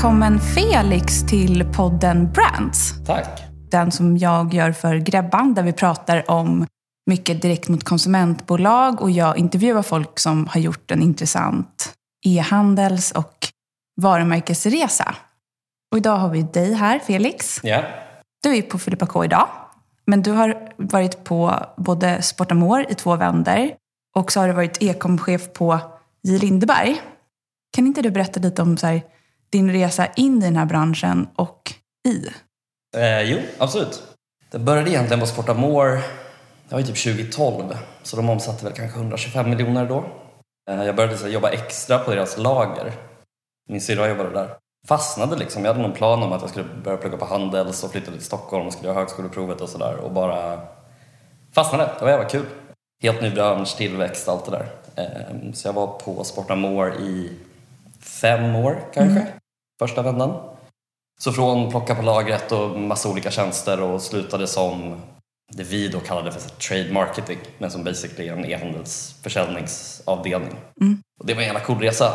[0.00, 3.04] Välkommen Felix till podden Brands.
[3.06, 3.42] Tack.
[3.70, 6.66] Den som jag gör för Grebban där vi pratar om
[7.06, 11.92] mycket direkt mot konsumentbolag och jag intervjuar folk som har gjort en intressant
[12.26, 13.34] e-handels och
[14.00, 15.14] varumärkesresa.
[15.92, 17.60] Och idag har vi dig här, Felix.
[17.62, 17.82] Ja.
[18.42, 19.48] Du är på Filippa K idag,
[20.06, 23.74] men du har varit på både Sportamore i två vänder
[24.16, 25.78] och så har du varit e-komchef på
[26.22, 26.38] J.
[26.38, 27.00] Lindeberg.
[27.72, 29.02] Kan inte du berätta lite om så här,
[29.50, 31.72] din resa in i den här branschen och
[32.08, 32.28] i?
[32.96, 34.02] Eh, jo, absolut.
[34.50, 36.02] Det började egentligen på Sportamore,
[36.68, 40.04] det var ju typ 2012, så de omsatte väl kanske 125 miljoner då.
[40.70, 42.92] Eh, jag började så jobba extra på deras lager.
[43.68, 44.56] Min syrra jobbade där.
[44.88, 47.90] Fastnade liksom, jag hade någon plan om att jag skulle börja plugga på Handels och
[47.90, 50.60] flyttade till Stockholm och skulle göra högskoleprovet och sådär och bara
[51.54, 51.90] fastnade.
[51.98, 52.46] Det var jävla kul.
[53.02, 54.70] Helt ny bransch, tillväxt, allt det där.
[54.96, 57.32] Eh, så jag var på Sportamore i
[58.00, 59.26] fem år kanske,
[59.80, 60.34] första vändan.
[61.20, 64.96] Så från plocka på lagret och massa olika tjänster och slutade som
[65.52, 70.56] det vi då kallade för trade marketing men som basically är en e-handelsförsäljningsavdelning.
[71.20, 72.12] Och det var en jävla cool resa.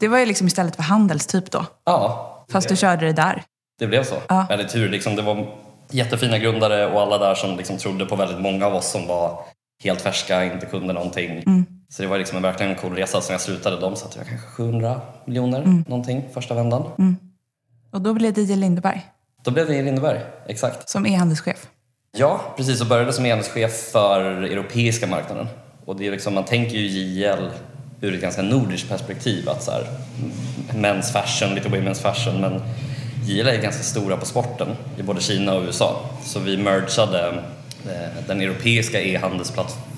[0.00, 3.42] Det var ju liksom istället för Handels typ då, Ja, fast du körde det där.
[3.78, 4.14] det blev så.
[4.28, 4.34] Ja.
[4.34, 4.88] Hade tur.
[4.88, 5.46] Liksom, det var
[5.90, 9.44] jättefina grundare och alla där som liksom trodde på väldigt många av oss som var
[9.84, 11.42] helt färska, inte kunde någonting.
[11.88, 13.20] Så det var liksom en, verkligen en cool resa.
[13.20, 16.82] Sen jag slutade de satte jag kanske 700 miljoner någonting första vändan.
[17.90, 18.56] Och då blev det J.
[18.56, 19.02] Lindeberg
[19.44, 20.88] Då blev det i Lindeberg, exakt.
[20.88, 21.68] som e-handelschef.
[22.16, 22.80] Ja, precis.
[22.80, 25.46] Och började som enhetschef för europeiska marknaden.
[25.84, 27.50] Och det är liksom, man tänker ju JL
[28.00, 29.48] ur ett ganska nordiskt perspektiv.
[29.48, 29.86] Att så här,
[30.70, 32.40] men's fashion, lite women's fashion.
[32.40, 32.62] Men
[33.26, 34.68] JL är ganska stora på sporten
[34.98, 36.00] i både Kina och USA.
[36.24, 37.28] Så vi mergade
[37.86, 39.93] eh, den europeiska e-handelsplattformen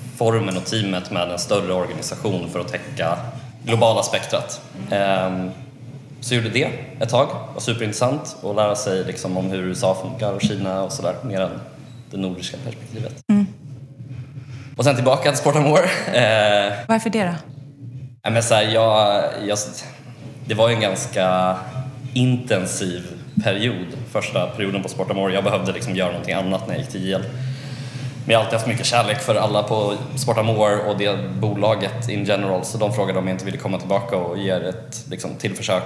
[0.57, 3.17] och teamet med en större organisation för att täcka
[3.63, 4.61] globala spektrat.
[4.91, 5.51] Ehm,
[6.21, 7.27] så gjorde det ett tag.
[7.27, 11.15] Det var superintressant att lära sig liksom om hur USA funkar och Kina och sådär,
[11.23, 11.59] mer än
[12.11, 13.13] det nordiska perspektivet.
[14.77, 15.83] Och sen tillbaka till Sportamore.
[16.13, 17.33] Eh, Varför det då?
[18.29, 19.57] men så här, jag, jag,
[20.45, 21.55] det var ju en ganska
[22.13, 23.03] intensiv
[23.43, 25.33] period, första perioden på Sportamore.
[25.33, 27.23] Jag behövde liksom göra någonting annat när jag gick till JL.
[28.29, 32.65] Jag har alltid haft mycket kärlek för alla på Sportamore och det bolaget in general
[32.65, 35.83] så de frågade om jag inte ville komma tillbaka och ge ett liksom, till försök.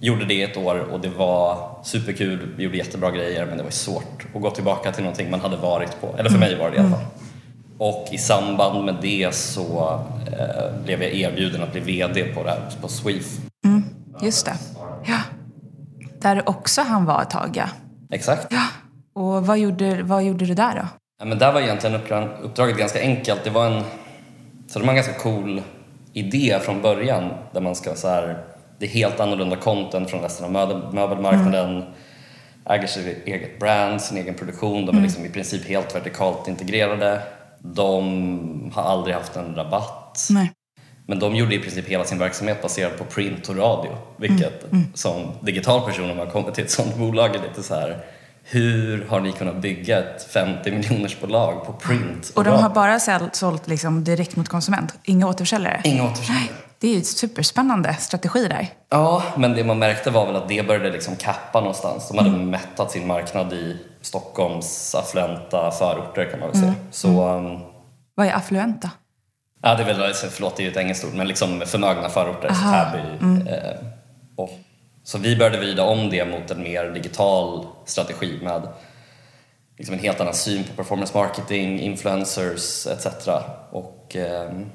[0.00, 3.70] Gjorde det ett år och det var superkul, vi gjorde jättebra grejer men det var
[3.70, 6.76] svårt att gå tillbaka till någonting man hade varit på, eller för mig var det
[6.76, 7.04] i alla fall.
[7.78, 12.50] Och i samband med det så eh, blev jag erbjuden att bli VD på, det
[12.50, 13.38] här, på Sweef.
[14.22, 14.54] Just det.
[15.04, 15.18] Ja.
[16.20, 17.68] Där också han var ett tag, ja.
[18.12, 18.46] Exakt.
[18.50, 18.66] ja.
[19.14, 20.86] Och vad gjorde, vad gjorde du där då?
[21.18, 23.44] Ja, men där var egentligen uppdrag, uppdraget ganska enkelt.
[23.44, 23.82] Det var en,
[24.68, 25.62] så det var en ganska cool
[26.12, 28.44] idé från början där man ska så här,
[28.78, 31.84] det är helt annorlunda content från resten av möbel, möbelmarknaden.
[32.66, 34.86] Äger sitt eget brand, sin egen produktion.
[34.86, 37.22] De är liksom i princip helt vertikalt integrerade.
[37.58, 40.28] De har aldrig haft en rabatt.
[40.30, 40.52] Nej.
[41.06, 43.96] Men de gjorde i princip hela sin verksamhet baserad på print och radio.
[44.16, 44.64] Vilket
[44.94, 48.04] som digital person om man kommer till ett sånt bolag är lite så här.
[48.50, 52.62] Hur har ni kunnat bygga ett 50 miljoners bolag på print Och de radio?
[52.62, 53.00] har bara
[53.32, 54.94] sålt, liksom direkt mot konsument?
[55.04, 55.80] Inga återförsäljare?
[55.84, 56.54] Inga återförsäljare.
[56.78, 58.66] Det är ju superspännande strategi där.
[58.88, 62.08] Ja, men det man märkte var väl att det började liksom kappa någonstans.
[62.08, 66.74] De hade mättat sin marknad i Stockholms affluenta förorter kan man väl säga.
[66.90, 67.60] Så, um,
[68.14, 68.90] Vad är affluenta?
[69.62, 72.48] ja det är väl, förlåt det är ju ett engelskt ord, men liksom förmögna förorter,
[72.48, 73.50] så Täby.
[73.50, 73.76] Eh,
[74.36, 74.50] och,
[75.08, 78.68] så vi började vrida om det mot en mer digital strategi med
[79.78, 83.06] liksom en helt annan syn på performance marketing, influencers etc.
[83.70, 84.66] Och ehm,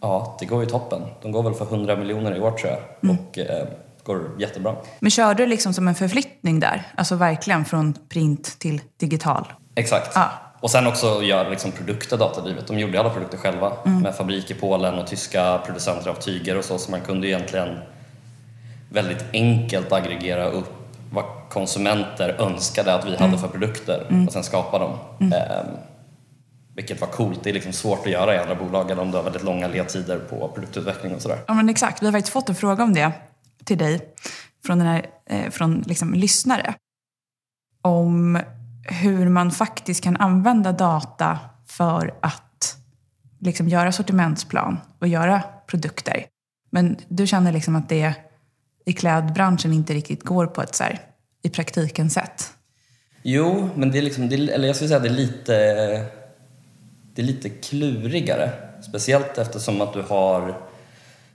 [0.00, 1.02] ja, det går ju toppen.
[1.22, 3.66] De går väl för 100 miljoner i år tror jag och eh,
[4.02, 4.76] går jättebra.
[5.00, 6.82] Men körde du liksom som en förflyttning där?
[6.96, 9.52] Alltså verkligen från print till digital?
[9.74, 10.10] Exakt.
[10.14, 10.30] Ja.
[10.60, 12.66] Och sen också göra liksom produkter datadrivet.
[12.66, 16.64] De gjorde alla produkter själva med fabrik i Polen och tyska producenter av tyger och
[16.64, 16.78] så.
[16.78, 17.78] Så man kunde egentligen
[18.94, 20.72] väldigt enkelt aggregera upp
[21.12, 24.98] vad konsumenter önskade att vi hade för produkter och sen skapa dem.
[25.20, 25.66] Ehm,
[26.76, 27.40] vilket var coolt.
[27.44, 30.18] Det är liksom svårt att göra i andra bolag om du har väldigt långa ledtider
[30.18, 31.38] på produktutveckling och sådär.
[31.46, 32.02] Ja, men exakt.
[32.02, 33.12] Vi har faktiskt fått en fråga om det
[33.64, 34.14] till dig
[34.66, 36.74] från, den här, eh, från liksom, lyssnare.
[37.82, 38.40] Om
[38.82, 42.76] hur man faktiskt kan använda data för att
[43.40, 46.26] liksom, göra sortimentsplan och göra produkter.
[46.70, 48.14] Men du känner liksom att det
[48.84, 51.00] i klädbranschen inte riktigt går på ett så här,
[51.42, 52.50] i praktiken sätt.
[53.22, 55.54] Jo, men det är liksom, det är, eller jag skulle säga att det är lite,
[57.14, 58.50] det är lite klurigare.
[58.82, 60.46] Speciellt eftersom att du har,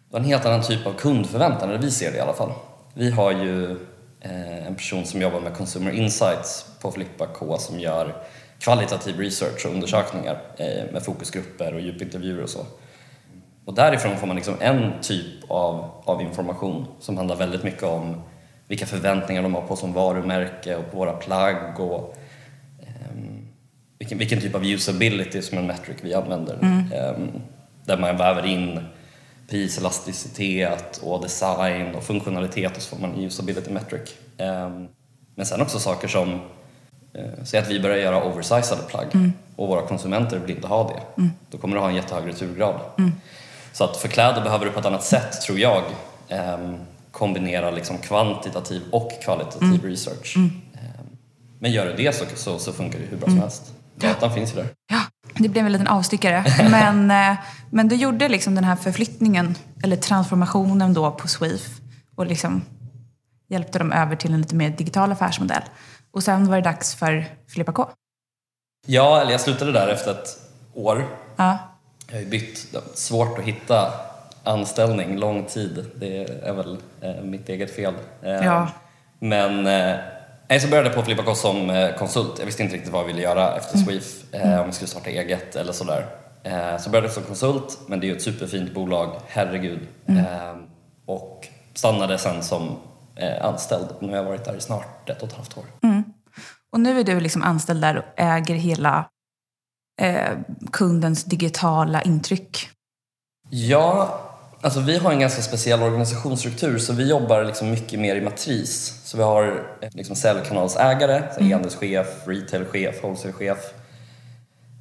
[0.10, 2.52] du har en helt annan typ av kundförväntan, eller vi ser det i alla fall.
[2.94, 3.72] Vi har ju
[4.22, 8.24] eh, en person som jobbar med Consumer Insights på Flippa K som gör
[8.60, 12.66] kvalitativ research och undersökningar eh, med fokusgrupper och djupintervjuer och så.
[13.70, 18.22] Och därifrån får man liksom en typ av, av information som handlar väldigt mycket om
[18.68, 22.18] vilka förväntningar de har på som varumärke och på våra plagg och
[22.80, 23.48] um,
[24.00, 26.60] vilken, vilken typ av usability som en metric vi använder.
[26.62, 26.78] Mm.
[26.78, 27.42] Um,
[27.86, 28.86] där man väver in
[29.50, 34.16] priselasticitet och design och funktionalitet och så får man usability metric.
[34.38, 34.88] Um,
[35.36, 39.34] men sen också saker som, uh, säg att vi börjar göra oversizade plagg mm.
[39.56, 41.22] och våra konsumenter vill inte ha det.
[41.22, 41.32] Mm.
[41.52, 42.80] Då kommer du ha en jättehög returgrad.
[42.98, 43.12] Mm.
[43.72, 45.84] Så att för kläder behöver du på ett annat sätt, tror jag,
[46.30, 46.78] um,
[47.12, 49.82] kombinera liksom kvantitativ och kvalitativ mm.
[49.82, 50.34] research.
[50.36, 50.62] Mm.
[50.74, 51.18] Um,
[51.60, 53.42] men gör du det så, så, så funkar det hur bra som mm.
[53.42, 53.74] helst.
[53.96, 54.68] Datan finns ju där.
[54.92, 55.02] Ja,
[55.38, 56.46] det blev en liten avstickare.
[56.72, 57.38] men, eh,
[57.70, 61.80] men du gjorde liksom den här förflyttningen, eller transformationen då på Sweef
[62.16, 62.62] och liksom
[63.50, 65.64] hjälpte dem över till en lite mer digital affärsmodell.
[66.12, 67.90] Och sen var det dags för Filippa K.
[68.88, 70.38] Ja, eller jag slutade där efter ett
[70.74, 71.08] år.
[71.36, 71.58] Ja.
[72.10, 73.94] Jag har ju bytt, svårt att hitta
[74.44, 75.86] anställning lång tid.
[75.96, 77.94] Det är väl eh, mitt eget fel.
[78.24, 78.68] Eh, ja.
[79.20, 79.68] Men
[80.48, 82.40] eh, så började jag på Filippa K som eh, konsult.
[82.40, 83.86] Jag visste inte riktigt vad jag ville göra efter mm.
[83.86, 84.60] Sweef, eh, mm.
[84.60, 86.06] om jag skulle starta eget eller sådär.
[86.44, 89.88] Eh, så började jag som konsult, men det är ju ett superfint bolag, herregud.
[90.08, 90.26] Mm.
[91.06, 92.78] Och stannade sen som
[93.42, 93.88] anställd.
[94.00, 95.64] Nu har jag varit där i snart ett och ett halvt år.
[95.84, 96.04] Mm.
[96.72, 99.06] Och nu är du liksom anställd där och äger hela
[100.00, 100.38] eh,
[100.72, 102.70] kundens digitala intryck?
[103.50, 104.20] Ja,
[104.62, 109.02] alltså vi har en ganska speciell organisationsstruktur så vi jobbar liksom mycket mer i matris.
[109.04, 111.52] Så vi har eh, liksom säljkanalsägare, mm.
[111.52, 113.74] enhetschef, retailchef, wholesalechef,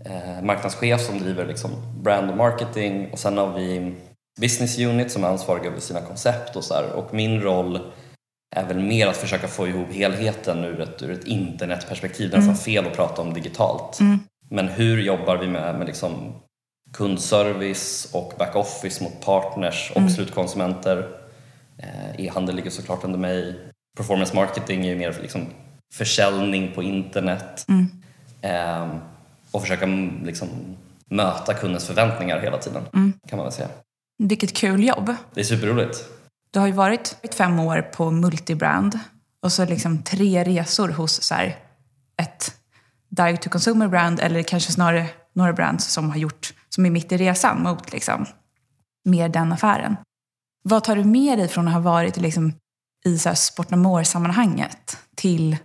[0.04, 1.70] eh, marknadschef som driver liksom
[2.02, 3.94] brand och marketing och sen har vi
[4.40, 6.92] business unit som är ansvariga över sina koncept och så här.
[6.92, 7.80] Och min roll
[8.56, 12.30] är väl mer att försöka få ihop helheten ur ett, ur ett internetperspektiv.
[12.30, 12.64] Det är nästan mm.
[12.64, 14.00] fel att prata om digitalt.
[14.00, 14.18] Mm.
[14.48, 16.32] Men hur jobbar vi med, med liksom
[16.92, 20.10] kundservice och backoffice mot partners och mm.
[20.10, 21.08] slutkonsumenter?
[21.78, 23.58] Eh, E-handel ligger såklart under mig.
[23.96, 25.46] Performance marketing är ju mer liksom
[25.94, 27.66] försäljning på internet.
[27.68, 27.88] Mm.
[28.40, 28.96] Eh,
[29.50, 29.86] och försöka
[30.24, 30.48] liksom
[31.10, 33.12] möta kundens förväntningar hela tiden, mm.
[33.28, 33.68] kan man väl säga.
[34.18, 35.14] Vilket kul jobb!
[35.34, 36.04] Det är superroligt.
[36.50, 38.98] Du har ju varit fem år på multibrand
[39.42, 41.34] och så liksom tre resor hos så
[42.22, 42.57] ett
[43.08, 47.12] direct to consumer brand eller kanske snarare några brands som har gjort, som är mitt
[47.12, 48.26] i resan mot liksom
[49.04, 49.96] mer den affären.
[50.62, 52.52] Vad tar du med dig från att ha varit liksom,
[53.04, 53.68] i så här sport
[54.06, 55.56] sammanhanget till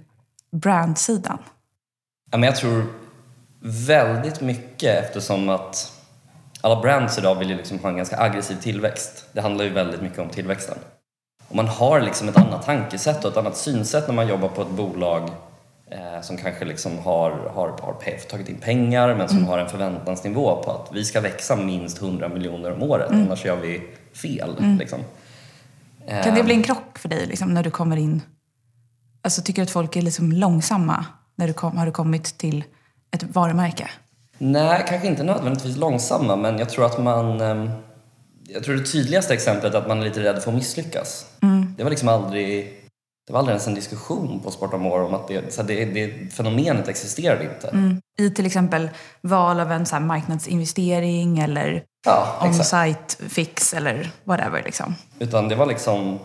[0.52, 1.38] brandsidan?
[2.32, 2.86] Ja, men jag tror
[3.60, 5.92] väldigt mycket eftersom att
[6.62, 9.26] alla brands idag vill ju liksom ha en ganska aggressiv tillväxt.
[9.32, 10.78] Det handlar ju väldigt mycket om tillväxten.
[11.48, 14.62] Och man har liksom ett annat tankesätt och ett annat synsätt när man jobbar på
[14.62, 15.30] ett bolag
[15.94, 19.50] eh, som kanske liksom har, har, har tagit in pengar men som mm.
[19.50, 23.26] har en förväntansnivå på att vi ska växa minst 100 miljoner om året mm.
[23.26, 23.82] annars gör vi
[24.14, 24.56] fel.
[24.60, 24.78] Mm.
[24.78, 25.00] Liksom.
[26.24, 26.66] Kan det bli en eh.
[26.66, 28.22] krock för dig liksom, när du kommer in?
[29.22, 31.06] Alltså, tycker du att folk är liksom långsamma
[31.36, 32.64] när du kom, har du kommit till
[33.12, 33.90] ett varumärke?
[34.38, 37.70] Nej, kanske inte nödvändigtvis långsamma men jag tror att man ehm,
[38.48, 41.26] jag tror det tydligaste exemplet är att man är lite rädd för att misslyckas.
[41.42, 41.74] Mm.
[41.78, 42.83] Det var liksom aldrig
[43.28, 46.88] det var aldrig ens en diskussion på Sportamore om att det, så det, det fenomenet
[46.88, 47.68] existerade inte.
[47.68, 48.02] Mm.
[48.20, 48.90] I till exempel
[49.22, 54.64] val av en så marknadsinvestering eller ja, on-site fix eller whatever.
[54.64, 54.96] Liksom.
[55.20, 56.20] Utan det var liksom,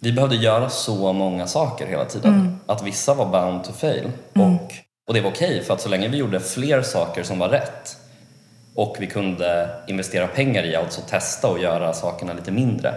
[0.00, 2.34] vi behövde göra så många saker hela tiden.
[2.34, 2.56] Mm.
[2.66, 4.10] Att vissa var bound to fail.
[4.34, 4.54] Mm.
[4.54, 4.72] Och,
[5.08, 7.48] och det var okej okay, för att så länge vi gjorde fler saker som var
[7.48, 7.96] rätt
[8.74, 12.94] och vi kunde investera pengar i, alltså testa och göra sakerna lite mindre.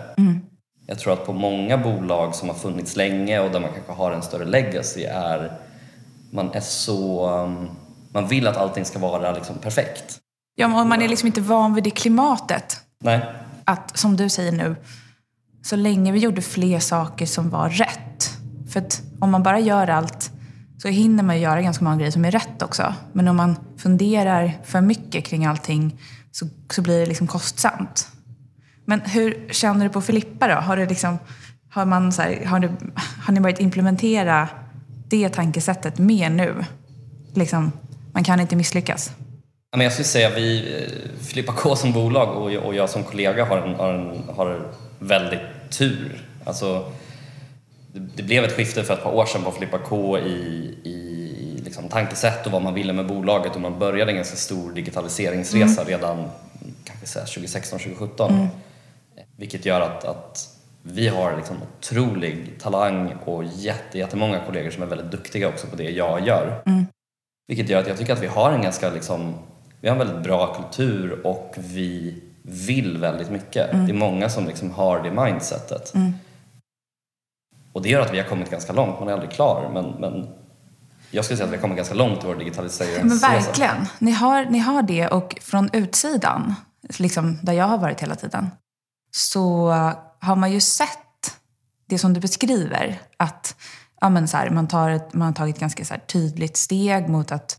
[0.85, 4.11] Jag tror att på många bolag som har funnits länge och där man kanske har
[4.11, 5.59] en större legacy är
[6.31, 7.29] man är så...
[7.29, 7.69] Um,
[8.13, 10.19] man vill att allting ska vara liksom perfekt.
[10.55, 12.77] Ja, men man är liksom inte van vid det klimatet.
[13.03, 13.25] Nej.
[13.65, 14.75] Att, som du säger nu,
[15.63, 18.31] så länge vi gjorde fler saker som var rätt.
[18.69, 20.31] För att om man bara gör allt
[20.81, 22.93] så hinner man göra ganska många grejer som är rätt också.
[23.13, 25.99] Men om man funderar för mycket kring allting
[26.31, 28.07] så, så blir det liksom kostsamt.
[28.85, 30.53] Men hur känner du på Filippa då?
[30.53, 31.17] Har, det liksom,
[31.69, 32.71] har, man så här, har, det,
[33.25, 34.49] har ni börjat implementera
[35.07, 36.65] det tankesättet mer nu?
[37.33, 37.71] Liksom,
[38.13, 39.11] man kan inte misslyckas.
[39.71, 43.75] jag skulle säga vi, eh, Filippa K som bolag och jag, som kollega har, en,
[43.75, 44.67] har, en, har
[44.99, 46.27] väldigt tur.
[46.45, 46.91] Alltså,
[47.93, 50.31] det, det, blev ett skifte för ett par år sedan på Filippa K i,
[50.83, 54.71] i liksom tankesätt och vad man ville med bolaget och man började en ganska stor
[54.71, 55.93] digitaliseringsresa mm.
[55.93, 56.29] redan
[56.83, 58.29] kanske 2016-2017.
[58.29, 58.47] Mm.
[59.43, 60.49] Vilket gör att, att
[60.81, 65.75] vi har liksom otrolig talang och jätte, jättemånga kollegor som är väldigt duktiga också på
[65.75, 66.61] det jag gör.
[66.65, 66.85] Mm.
[67.47, 69.33] Vilket gör att jag tycker att vi har en ganska liksom,
[69.81, 73.71] vi har en väldigt bra kultur och vi vill väldigt mycket.
[73.71, 75.93] Det är många som liksom har det mindsetet.
[75.93, 76.13] Mm.
[77.73, 79.69] Och det gör att vi har kommit ganska långt, man är aldrig klar.
[79.73, 80.27] Men, men
[81.11, 83.27] jag skulle säga att vi har kommit ganska långt i vår digitaliseringsresa.
[83.27, 83.85] Men verkligen.
[83.99, 86.55] Ni har, ni har det och från utsidan,
[86.97, 88.49] liksom där jag har varit hela tiden,
[89.15, 89.69] så
[90.19, 91.39] har man ju sett
[91.89, 93.01] det som du beskriver.
[93.17, 93.55] Att
[94.01, 96.57] ja, men så här, man, tar ett, man har tagit ett ganska så här, tydligt
[96.57, 97.57] steg mot att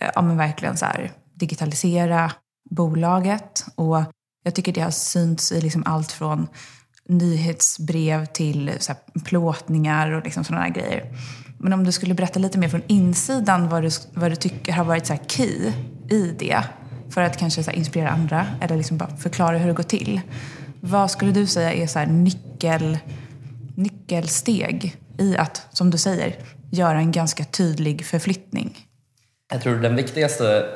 [0.00, 2.32] eh, ja, men verkligen så här, digitalisera
[2.70, 3.66] bolaget.
[3.74, 4.04] Och
[4.42, 6.48] jag tycker det har synts i liksom allt från
[7.08, 11.16] nyhetsbrev till så här, plåtningar och liksom sådana grejer.
[11.58, 14.84] Men om du skulle berätta lite mer från insidan vad du, vad du tycker har
[14.84, 15.72] varit så här key
[16.10, 16.64] i det
[17.10, 20.20] för att kanske så här inspirera andra eller liksom bara förklara hur det går till.
[20.84, 22.98] Vad skulle du säga är så här nyckel,
[23.74, 26.36] nyckelsteg i att, som du säger,
[26.70, 28.78] göra en ganska tydlig förflyttning?
[29.52, 30.66] Jag tror den viktigaste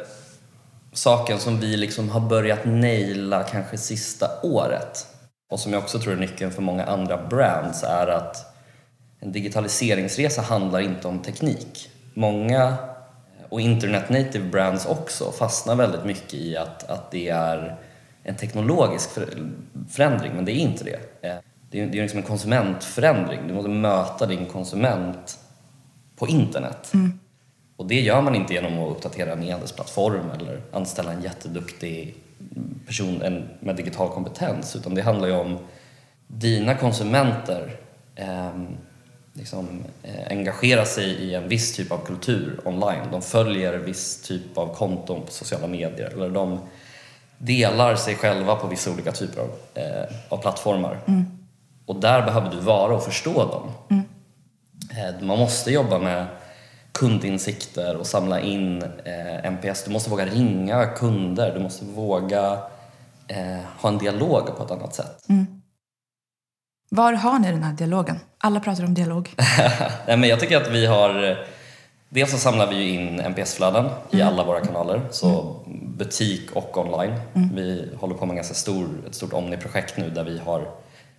[0.92, 5.06] saken som vi liksom har börjat naila kanske sista året
[5.50, 8.56] och som jag också tror är nyckeln för många andra brands är att
[9.20, 11.90] en digitaliseringsresa handlar inte om teknik.
[12.14, 17.76] Många, eh, och internet native brands också, fastnar väldigt mycket i att, att det är
[18.28, 19.10] en teknologisk
[19.90, 21.00] förändring, men det är inte det.
[21.70, 23.40] Det är, det är liksom en konsumentförändring.
[23.48, 25.38] Du måste möta din konsument
[26.16, 26.94] på internet.
[26.94, 27.18] Mm.
[27.76, 32.14] Och det gör man inte genom att uppdatera en e-handelsplattform eller anställa en jätteduktig
[32.86, 35.58] person med digital kompetens utan det handlar ju om
[36.26, 37.76] dina konsumenter
[38.14, 38.62] eh,
[39.32, 43.10] liksom, eh, engagera sig i en viss typ av kultur online.
[43.10, 46.58] De följer viss typ av konton på sociala medier eller de
[47.38, 50.98] delar sig själva på vissa olika typer av, eh, av plattformar.
[51.06, 51.24] Mm.
[51.86, 53.70] Och där behöver du vara och förstå dem.
[53.90, 54.04] Mm.
[54.90, 56.26] Eh, man måste jobba med
[56.92, 59.84] kundinsikter och samla in eh, NPS.
[59.84, 62.58] Du måste våga ringa kunder, du måste våga
[63.28, 65.28] eh, ha en dialog på ett annat sätt.
[65.28, 65.46] Mm.
[66.90, 68.18] Var har ni den här dialogen?
[68.38, 69.34] Alla pratar om dialog.
[70.06, 71.46] Nej, men jag tycker att vi har...
[72.08, 74.28] Dels så samlar vi ju in NPS-flöden i Mm.
[74.28, 77.12] alla våra kanaler, så butik och online.
[77.54, 80.70] Vi håller på med en ganska stor, ett stort Omni-projekt nu där vi har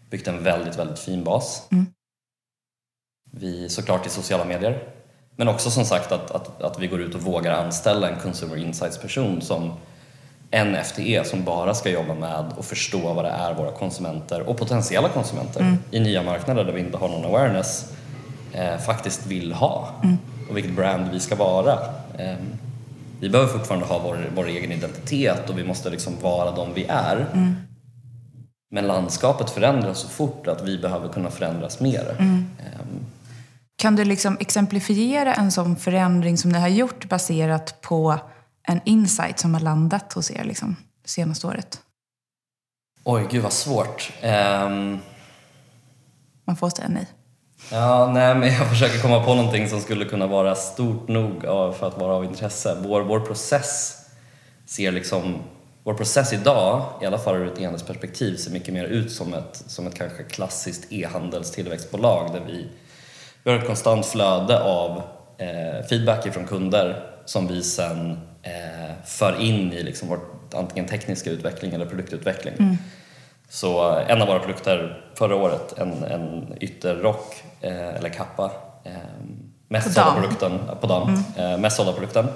[0.10, 1.67] byggt en väldigt, väldigt fin bas.
[1.72, 1.86] Mm.
[3.32, 4.84] Vi såklart i sociala medier,
[5.36, 8.58] men också som sagt att, att, att vi går ut och vågar anställa en Consumer
[8.58, 9.74] Insights-person som
[10.51, 14.58] en FTE som bara ska jobba med och förstå vad det är våra konsumenter och
[14.58, 17.91] potentiella konsumenter i nya marknader där vi inte har någon awareness
[18.53, 19.89] eh, faktiskt vill ha
[20.49, 21.73] och vilket brand vi ska vara.
[22.17, 22.35] Eh,
[23.19, 26.85] vi behöver fortfarande ha vår, vår egen identitet och vi måste liksom vara de vi
[26.89, 27.25] är.
[28.71, 32.15] Men landskapet förändras så fort att vi behöver kunna förändras mer.
[32.59, 32.79] Eh,
[33.75, 38.19] Kan du liksom exemplifiera en sån förändring som ni har gjort baserat på
[38.67, 41.79] en insight som har landat hos er liksom, det senaste året?
[43.03, 44.11] oj, gud vad svårt.
[44.21, 44.99] Ehm,
[46.45, 47.07] Man får säga nej.
[47.71, 51.88] Ja, nej, men jag försöker komma på någonting som skulle kunna vara stort nog för
[51.88, 52.77] att vara av intresse.
[52.83, 53.97] Vår, vår process
[54.65, 55.36] ser liksom,
[55.83, 59.63] vår process idag, i alla fall ur ett e-handelsperspektiv, ser mycket mer ut som ett,
[59.67, 62.67] som ett kanske klassiskt e-handelstillväxtbolag där vi,
[63.43, 65.01] vi har ett konstant flöde av
[65.38, 68.12] eh, feedback från kunder som vi sen
[68.43, 70.19] eh, för in i liksom vår
[70.55, 72.77] antingen tekniska utveckling eller produktutveckling.
[73.50, 78.51] Så en av våra produkter förra året, en, en ytterrock eh, eller kappa,
[78.83, 78.91] eh,
[79.67, 82.27] mest På sålda produkten, på dam, eh, mest sålda produkten.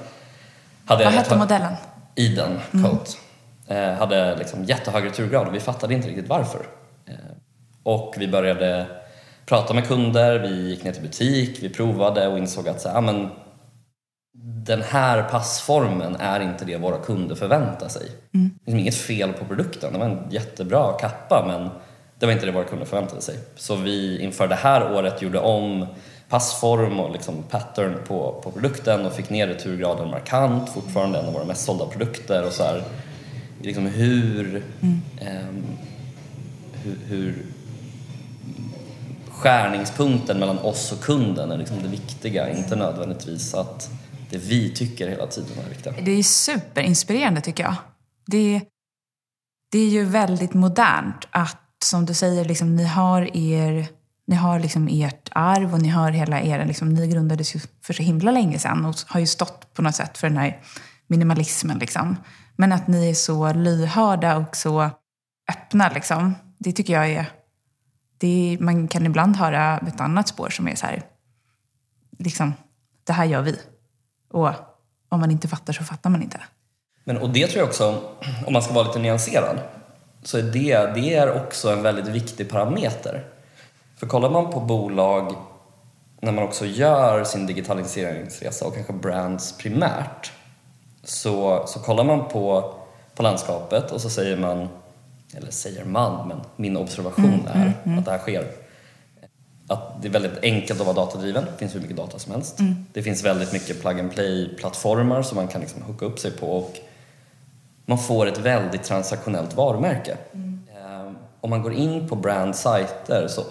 [0.85, 1.73] Hade Vad ett hette modellen?
[2.15, 3.17] Eden Coat.
[3.67, 6.65] Eh, hade liksom jättehög returgrad och vi fattade inte riktigt varför.
[7.07, 7.15] Eh,
[7.83, 8.85] och vi började
[9.45, 12.97] prata med kunder, vi gick ner till butik, vi provade och insåg att så här,
[12.97, 13.29] ah, men,
[14.65, 18.09] den här passformen är inte det våra kunder förväntar sig.
[18.31, 21.69] Det är inget fel på produkten, det var en jättebra kappa men
[22.21, 23.39] det var inte det våra kunder förväntade sig.
[23.55, 25.85] Så vi inför det här året gjorde om
[26.29, 31.33] passform och liksom pattern på, på produkten och fick ner returgraden markant, fortfarande en av
[31.33, 32.45] våra mest sålda produkter.
[32.45, 32.83] Och så här,
[33.61, 34.63] liksom hur,
[35.21, 35.63] ehm,
[36.73, 37.45] hur, hur
[39.29, 43.89] skärningspunkten mellan oss och kunden är liksom det viktiga, inte nödvändigtvis att
[44.29, 45.93] det vi tycker hela tiden är viktiga.
[46.05, 47.75] Det är superinspirerande tycker jag.
[48.25, 48.61] Det,
[49.71, 53.87] det är ju väldigt modernt att, som du säger, liksom, ni har er
[54.31, 57.93] ni har liksom ert arv och ni har hela er, liksom, ni grundades ju för
[57.93, 60.61] så himla länge sedan och har ju stått på något sätt för den här
[61.07, 61.79] minimalismen.
[61.79, 62.15] Liksom.
[62.55, 64.89] Men att ni är så lyhörda och så
[65.49, 67.25] öppna, liksom, det tycker jag är,
[68.17, 71.03] det är, man kan ibland höra ett annat spår som är så här,
[72.19, 72.53] liksom,
[73.03, 73.59] det här gör vi.
[74.31, 74.49] Och
[75.09, 76.39] om man inte fattar så fattar man inte.
[77.03, 78.01] Men, och det tror jag också,
[78.47, 79.59] om man ska vara lite nyanserad,
[80.23, 83.25] så är det, det är också en väldigt viktig parameter.
[83.95, 85.35] För kollar man på bolag
[86.21, 90.31] när man också gör sin digitaliseringsresa och kanske brands primärt
[91.03, 92.73] så, så kollar man på,
[93.15, 94.69] på landskapet och så säger man,
[95.33, 97.99] eller säger man, men min observation mm, är mm, mm.
[97.99, 98.51] att det här sker.
[99.67, 102.59] Att det är väldigt enkelt att vara datadriven, det finns hur mycket data som helst.
[102.59, 102.85] Mm.
[102.93, 106.57] Det finns väldigt mycket plug and play-plattformar som man kan liksom hooka upp sig på
[106.57, 106.79] och
[107.85, 110.17] man får ett väldigt transaktionellt varumärke.
[110.33, 110.59] Mm.
[110.75, 111.11] Eh,
[111.41, 113.43] om man går in på brandsajter så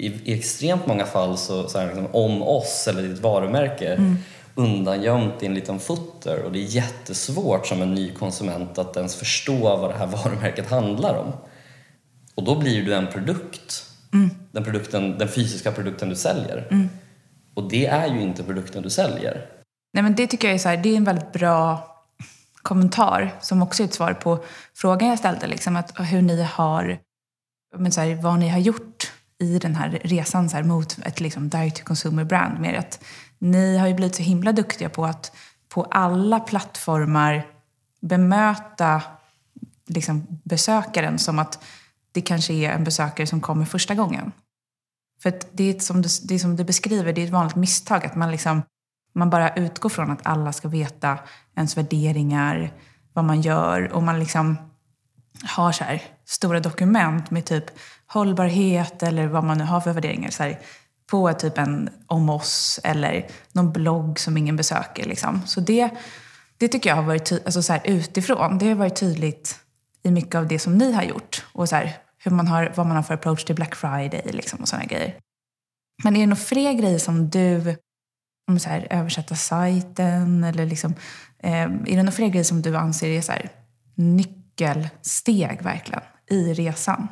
[0.00, 3.94] i, i extremt många fall så, så är det liksom om oss eller ditt varumärke
[3.94, 4.16] mm.
[4.54, 9.16] undangömt i en liten footer och det är jättesvårt som en ny konsument att ens
[9.16, 11.32] förstå vad det här varumärket handlar om.
[12.34, 14.30] Och då blir du en produkt, mm.
[14.52, 16.68] den, produkten, den fysiska produkten du säljer.
[16.70, 16.88] Mm.
[17.54, 19.46] Och det är ju inte produkten du säljer.
[19.92, 21.89] Nej men det tycker jag är, så här, det är en väldigt bra
[22.62, 25.46] kommentar som också är ett svar på frågan jag ställde.
[25.46, 26.98] Liksom, att hur ni har,
[27.76, 31.20] men så här, vad ni har gjort i den här resan så här, mot ett
[31.20, 32.60] liksom, direct to consumer brand.
[32.60, 33.04] Mer att
[33.38, 35.36] ni har ju blivit så himla duktiga på att
[35.68, 37.46] på alla plattformar
[38.00, 39.02] bemöta
[39.86, 41.64] liksom, besökaren som att
[42.12, 44.32] det kanske är en besökare som kommer första gången.
[45.22, 48.06] För det är som du, det är som du beskriver, det är ett vanligt misstag
[48.06, 48.62] att man, liksom,
[49.12, 51.18] man bara utgår från att alla ska veta
[51.56, 52.72] ens värderingar,
[53.12, 54.56] vad man gör och man liksom
[55.44, 57.64] har så här stora dokument med typ
[58.06, 60.58] hållbarhet eller vad man nu har för värderingar så här,
[61.10, 65.04] på typ en om oss eller någon blogg som ingen besöker.
[65.04, 65.42] Liksom.
[65.46, 65.90] Så det,
[66.58, 68.58] det tycker jag har varit alltså så här, utifrån.
[68.58, 69.58] Det har varit tydligt
[70.02, 72.86] i mycket av det som ni har gjort och så här, hur man har, vad
[72.86, 75.14] man har för approach till Black Friday liksom, och sådana grejer.
[76.04, 77.76] Men är det några fler grejer som du,
[78.50, 80.94] om så här, översätta sajten eller liksom,
[81.38, 83.50] eh, är det några fler grejer som du anser är så här,
[83.94, 87.08] nyckelsteg verkligen i resan?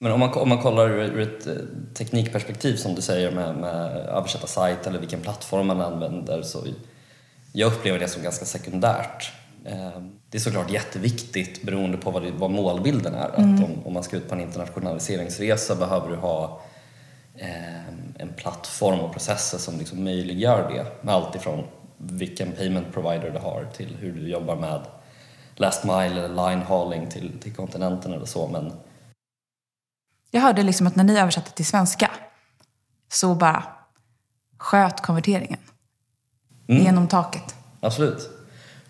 [0.00, 1.52] Men om man, om man kollar ur, ett eh,
[1.94, 6.64] teknikperspektiv som du säger med, med översätta sajt eller vilken plattform man använder så
[7.52, 9.32] jag upplever det som ganska sekundärt.
[9.64, 13.38] Eh, det är såklart jätteviktigt beroende på vad, det, vad målbilden är.
[13.38, 13.54] Mm.
[13.54, 16.62] Att om, om, man ska ut på en internationaliseringsresa behöver du ha
[17.34, 21.04] eh, en plattform och processer som liksom möjliggör det.
[21.06, 21.64] Med allt ifrån
[21.96, 24.80] vilken payment provider du har till hur du jobbar med
[25.56, 28.48] last mile eller line hauling till, till kontinenten eller så.
[28.48, 28.72] Men
[30.30, 32.10] jag hörde liksom att när ni översatte till svenska
[33.08, 33.62] så bara
[34.58, 35.58] sköt konverteringen.
[36.68, 36.82] Mm.
[36.82, 37.54] Genom taket.
[37.80, 38.30] Absolut.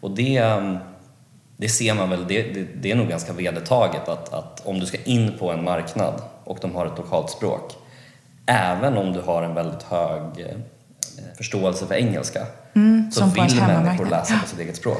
[0.00, 0.78] Och det, um,
[1.56, 4.86] det ser man väl, det, det, det, är nog ganska vedertaget att, att om du
[4.86, 7.76] ska in på en marknad och de har ett lokalt språk,
[8.48, 10.56] även om du har en väldigt hög eh,
[11.36, 14.98] förståelse för engelska, mm, så vill människor läsa på sitt eget språk.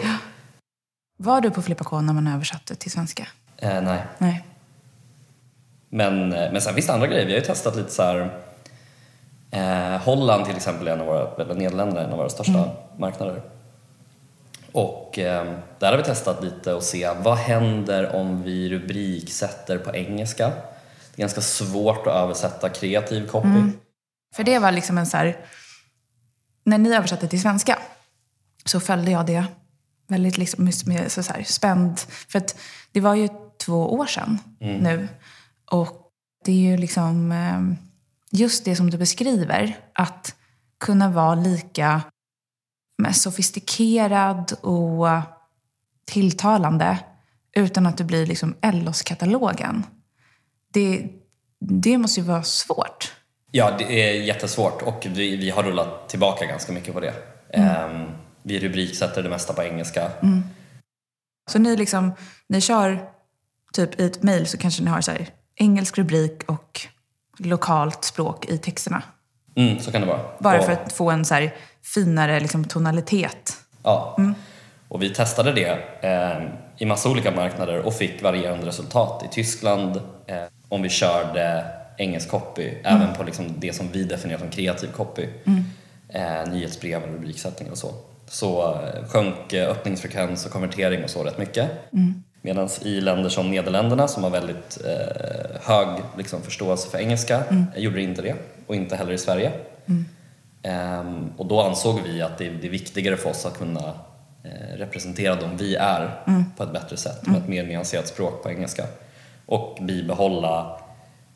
[1.19, 3.27] Var du på Flippa K när man översatte till svenska?
[3.57, 4.03] Eh, nej.
[4.19, 4.45] nej.
[5.89, 7.27] Men, eh, men sen finns det andra grejer.
[7.27, 8.31] Vi har ju testat lite så här,
[9.51, 12.59] eh, Holland till exempel är en av våra, eller Nederländerna är en av våra största
[12.59, 12.69] mm.
[12.97, 13.43] marknader.
[14.73, 19.95] Och eh, där har vi testat lite och se vad händer om vi rubriksätter på
[19.97, 20.53] engelska.
[21.19, 23.49] Ganska svårt att översätta kreativ copy.
[23.49, 23.73] Mm.
[24.35, 25.37] För det var liksom en så här,
[26.65, 27.79] när ni översatte till svenska
[28.65, 29.45] så följde jag det
[30.09, 31.99] väldigt liksom, med, så här, spänd.
[31.99, 32.57] För att
[32.93, 33.29] det var ju
[33.65, 34.77] två år sedan mm.
[34.77, 35.09] nu.
[35.71, 36.11] Och
[36.45, 37.61] det är ju liksom eh,
[38.31, 40.35] just det som du beskriver, att
[40.81, 42.03] kunna vara lika
[43.13, 45.09] sofistikerad och
[46.05, 46.99] tilltalande
[47.53, 49.85] utan att du blir liksom Ellos-katalogen.
[50.79, 51.09] Det,
[51.61, 53.13] det måste ju vara svårt.
[53.51, 57.15] Ja, det är jättesvårt och vi, vi har rullat tillbaka ganska mycket på det.
[57.53, 57.95] Mm.
[57.95, 58.09] Um,
[58.43, 60.11] vi rubriksätter det mesta på engelska.
[60.23, 60.43] Mm.
[61.51, 62.13] Så ni, liksom,
[62.49, 63.11] ni kör
[63.73, 66.81] typ i ett mejl så kanske ni har så här, engelsk rubrik och
[67.39, 69.03] lokalt språk i texterna.
[69.57, 70.21] Mm, så kan det vara.
[70.39, 73.57] Bara och, för att få en så här finare liksom, tonalitet.
[73.83, 74.35] Ja, mm.
[74.89, 76.49] Och vi testade det eh,
[76.79, 79.25] i massa olika marknader och fick varierande resultat.
[79.25, 79.97] I Tyskland,
[80.27, 80.37] eh,
[80.69, 81.65] om vi körde
[81.97, 82.81] engelsk copy, mm.
[82.85, 85.65] även på liksom det som vi definierar som kreativ copy, mm.
[86.09, 87.91] eh, nyhetsbrev och rubriksättning och så,
[88.27, 91.71] så sjönk öppningsfrekvens och konvertering och så rätt mycket.
[91.93, 92.23] Mm.
[92.43, 97.65] Medan i länder som Nederländerna som har väldigt eh, hög liksom, förståelse för engelska mm.
[97.77, 98.35] gjorde det inte det
[98.67, 99.53] och inte heller i Sverige.
[99.87, 100.05] Mm.
[100.63, 103.95] Ehm, och då ansåg vi att det, det, är viktigare för oss att kunna
[104.77, 106.45] representera dem vi är mm.
[106.57, 108.85] på ett bättre sätt med ett mer nyanserat språk på engelska
[109.47, 110.81] och bibehålla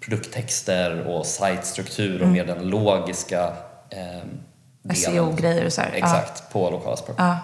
[0.00, 3.56] produkttexter och sajtstruktur och mer den logiska
[3.90, 4.94] eh.
[4.94, 5.90] SEO-grejer och så här.
[5.92, 7.16] Exakt, på lokala språk.
[7.18, 7.38] Ja.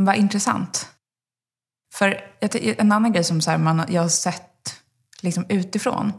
[0.00, 0.88] Vad intressant.
[1.94, 2.20] För
[2.78, 4.74] en annan grej som så här, man, jag har sett
[5.22, 6.12] liksom utifrån,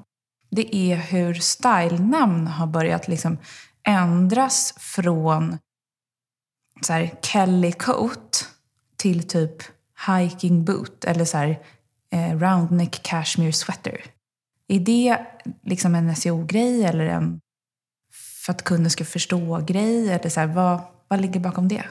[0.51, 3.37] det är hur stylenamn har börjat liksom
[3.87, 5.57] ändras från
[6.81, 8.45] så här, Kelly Coat
[8.97, 9.63] till typ
[10.07, 11.59] hiking boot eller så här,
[12.11, 14.01] eh, round neck cashmere sweater.
[14.67, 15.17] Är det
[15.65, 17.39] liksom en SEO-grej eller en
[18.45, 20.09] för att kunden ska förstå grej?
[20.09, 21.83] Eller så här, vad, vad ligger bakom det?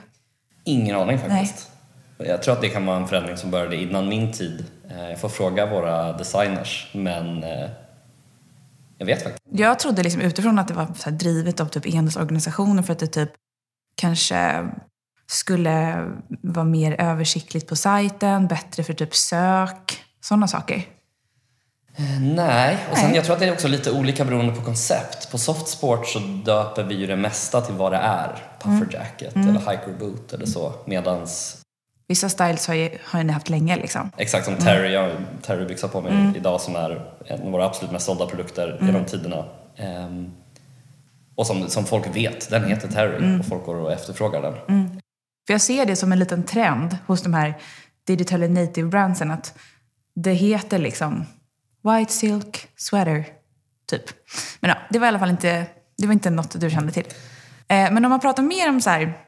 [0.64, 1.70] Ingen aning faktiskt.
[2.18, 4.64] Jag tror att det kan vara en förändring som började innan min tid.
[4.90, 7.70] Eh, Jag får fråga våra designers, men eh,
[8.98, 12.82] jag vet faktiskt Jag trodde liksom utifrån att det var så drivet av typ enhetsorganisationer
[12.82, 13.30] för att det typ
[13.96, 14.68] kanske
[15.26, 16.06] skulle
[16.42, 20.76] vara mer översiktligt på sajten, bättre för typ sök, sådana saker.
[21.96, 23.16] Eh, Nej, och sen Nej.
[23.16, 25.30] jag tror att det är också lite olika beroende på koncept.
[25.30, 28.42] På softsport så döper vi ju det mesta till vad det är.
[28.62, 30.72] Puffer jacket eller hiker boot eller så.
[30.86, 31.62] Medans,
[32.08, 34.10] Vissa styles har ju, har ju ni haft länge liksom.
[34.16, 37.92] exakt som Terry, jag har Terry-byxa på mig idag som är en av våra absolut
[37.92, 39.44] mest sålda produkter genom tiderna.
[39.76, 40.32] Ehm,
[41.36, 44.54] och som, som folk vet, den heter Terry och folk går och efterfrågar den.
[45.46, 47.54] För jag ser det som en liten trend hos de här
[48.06, 49.58] digital native brandsen att
[50.14, 51.24] det heter liksom
[51.82, 53.26] white silk sweater,
[53.86, 54.02] typ.
[54.60, 55.66] Men ja, det var i alla fall inte,
[55.98, 57.06] det var inte något du kände till.
[57.68, 59.18] Eh, men om man pratar mer om så här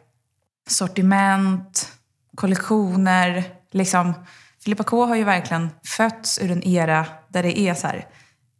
[0.69, 1.93] sortiment,
[2.35, 4.15] kollektioner, liksom.
[4.65, 8.07] Filippa K har ju verkligen fötts ur en era där det är så här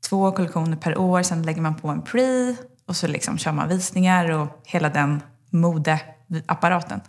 [0.09, 2.57] två kollektioner per år, sen lägger man på en pre
[2.89, 7.01] och så liksom kör man visningar och hela den modeapparaten.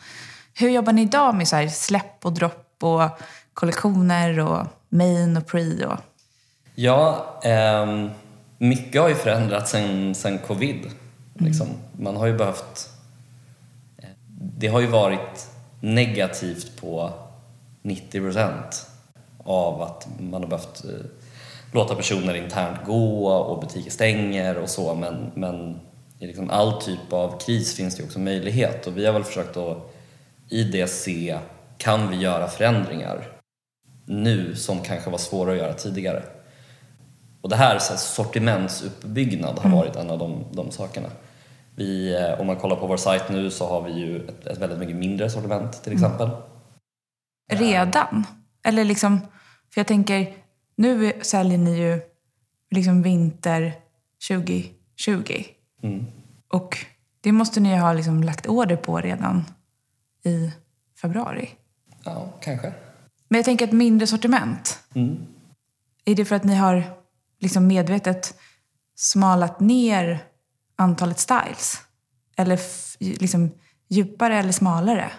[0.54, 3.02] Hur jobbar ni idag med så släpp och dropp och
[3.54, 5.86] kollektioner och main och pre?
[5.86, 6.00] Och...
[6.76, 8.10] Ja, ehm,
[8.58, 10.86] mycket har ju förändrats sen, sen covid.
[11.34, 11.68] Liksom.
[11.98, 12.90] Man har ju behövt...
[13.98, 14.10] eh,
[14.58, 15.48] Det har ju varit
[15.82, 17.14] negativt på
[17.82, 18.88] 90 procent
[19.44, 21.06] av att man har behövt eh,
[21.72, 25.80] låta personer internt gå och butiker stänger och så men, men
[26.20, 29.58] i liksom all typ av kris finns det också möjlighet och vi har väl försökt
[29.58, 29.96] att
[30.50, 31.38] i det se,
[31.78, 33.28] kan vi göra förändringar
[34.06, 36.24] nu som kanske var svåra att göra tidigare?
[37.42, 41.10] Och det här, så här sortimentsuppbyggnad har varit en av de, de sakerna.
[41.76, 44.58] Vi, eh, om man kollar på vår sajt nu så har vi ju ett, ett
[44.58, 46.30] väldigt mycket mindre sortiment till exempel.
[47.52, 48.26] Redan?
[48.64, 49.20] Eller liksom,
[49.74, 50.34] för jag tänker,
[50.80, 52.02] nu säljer ni ju
[52.72, 53.74] liksom vinter
[54.28, 55.44] 2020.
[55.84, 56.06] Mm.
[56.48, 56.78] Och
[57.22, 59.46] det måste ni ha liksom lagt order på redan
[60.24, 60.52] i
[61.02, 61.50] februari.
[62.04, 62.74] Ja, kanske.
[63.28, 64.80] Men jag tänker ett mindre sortiment.
[64.96, 65.18] Mm.
[66.06, 66.84] Är det för att ni har
[67.40, 68.36] liksom medvetet
[68.96, 70.24] smalat ner
[70.76, 71.82] antalet styles?
[72.38, 72.60] Eller
[73.00, 73.52] liksom
[73.88, 75.12] djupare eller smalare?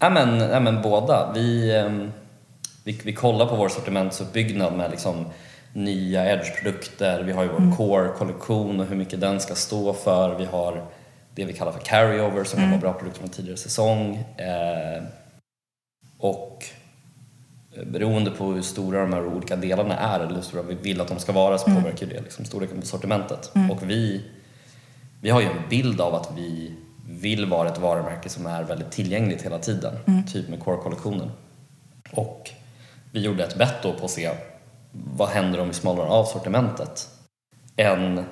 [0.00, 1.32] Ja men, ja, men båda.
[1.34, 2.12] Vi, ehm,
[2.84, 5.26] vi, vi kollar på vår sortimentsuppbyggnad med liksom
[5.72, 7.22] nya edge-produkter.
[7.22, 10.38] Vi har ju vår core-kollektion och hur mycket den ska stå för.
[10.38, 10.84] Vi har
[11.34, 14.16] det vi kallar för carryover som kan vara bra produkter från tidigare säsong.
[14.36, 15.02] Eh,
[16.18, 16.64] och
[17.86, 21.08] beroende på hur stora de här olika delarna är eller hur stora vi vill att
[21.08, 23.52] de ska vara så påverkar det liksom storleken på sortimentet.
[23.70, 24.24] Och vi,
[25.20, 26.74] vi har ju en bild av att vi
[27.08, 29.92] vill vara ett varumärke som är väldigt tillgängligt hela tiden,
[30.32, 31.30] typ med core-kollektionen.
[32.12, 32.50] Och
[33.12, 34.30] vi gjorde ett bett då på att se
[34.92, 37.08] vad händer om vi smalnar av sortimentet.
[37.76, 38.24] En,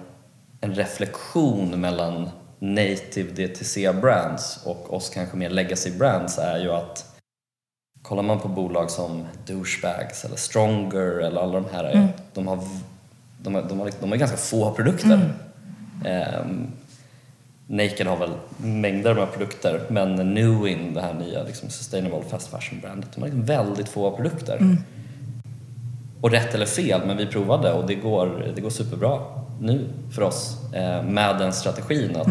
[0.60, 7.18] en reflektion mellan native DTC brands och oss kanske mer legacy brands är ju att
[8.02, 12.58] kollar man på bolag som douchebags eller stronger eller alla de här, de, har,
[13.42, 15.34] de, har, de, har, de har ganska få produkter.
[16.04, 16.66] Ehm,
[17.70, 22.80] Naked har väl mängder med produkter men Newin, det här nya liksom, sustainable fast fashion
[22.80, 24.56] brandet, de har liksom väldigt få produkter.
[26.20, 29.18] Och rätt eller fel, men vi provade och det går, det går superbra
[29.60, 32.16] nu för oss eh, med den strategin.
[32.16, 32.26] Att,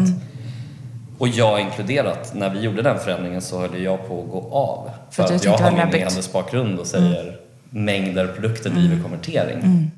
[1.18, 4.90] Och jag inkluderat, när vi gjorde den förändringen så höll jag på att gå av.
[5.10, 7.36] För, För att jag har min e-handelsbakgrund och säger
[7.70, 9.90] mängder produkter driver konvertering.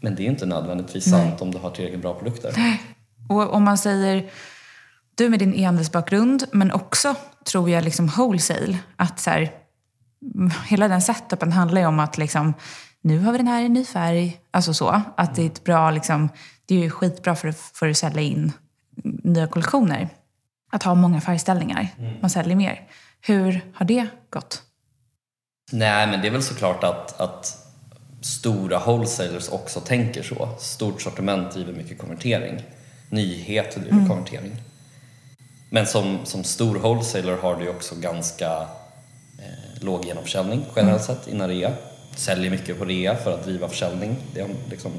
[0.00, 2.52] Men det är inte nödvändigtvis sant om du har tillräckligt bra produkter.
[3.28, 4.30] Och om man säger,
[5.14, 7.14] du med din e-handelsbakgrund, men också
[7.44, 9.52] tror jag liksom wholesale, att så här,
[10.34, 12.54] mm, hela den setupen handlar ju om att liksom,
[13.00, 15.02] nu har vi den här i ny färg, alltså så.
[15.16, 16.28] Att det är ett bra, liksom,
[16.66, 18.52] det är ju skitbra för, för att sälja in
[19.04, 20.08] nya kollektioner.
[20.72, 21.88] Att ha många färgställningar,
[22.20, 22.88] man säljer mer.
[23.20, 24.62] Hur har det gått?
[25.72, 27.68] Nej, men det är väl såklart att, att
[28.20, 30.48] stora wholesalers också tänker så.
[30.58, 32.62] Stort sortiment driver mycket konvertering.
[33.10, 34.08] Nyheter driver Mm.
[34.08, 34.56] konvertering.
[35.70, 38.52] Men som, som stor wholesaler har du också ganska
[39.38, 41.16] eh, låg genomförsäljning generellt Mm.
[41.20, 41.72] sett innan rea.
[42.16, 44.16] Säljer mycket på rea för att driva försäljning.
[44.34, 44.92] Det är liksom,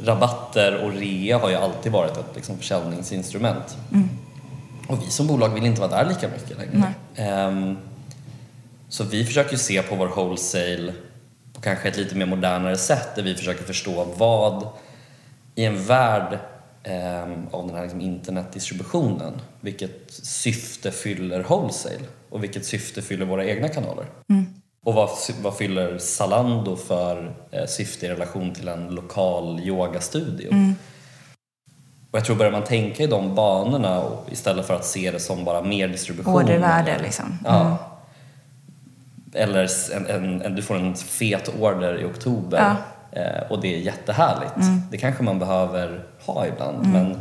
[0.00, 3.76] rabatter och rea har ju alltid varit ett liksom, försäljningsinstrument.
[4.88, 6.94] Och vi som bolag vill inte vara där lika mycket längre.
[7.16, 7.78] Ehm,
[8.88, 10.92] så vi försöker se på vår wholesale
[11.52, 14.66] på kanske ett lite mer modernare sätt där vi försöker förstå vad
[15.54, 16.38] i en värld
[17.50, 23.68] av den här liksom internetdistributionen, vilket syfte fyller wholesale och vilket syfte fyller våra egna
[23.68, 24.06] kanaler?
[24.84, 25.10] Och vad,
[25.42, 30.74] vad fyller Zalando för eh, syfte i relation till en lokal yogastudio?
[32.10, 35.20] Och jag tror börjar man tänka i de banorna och istället för att se det
[35.20, 36.34] som bara mer distribution.
[36.34, 37.38] Ordervärde liksom.
[37.44, 37.78] Ja.
[39.34, 42.76] Eller en, en, en, du får en fet order i oktober
[43.12, 44.54] eh, och det är jättehärligt.
[44.90, 47.16] Det kanske man behöver ha ibland men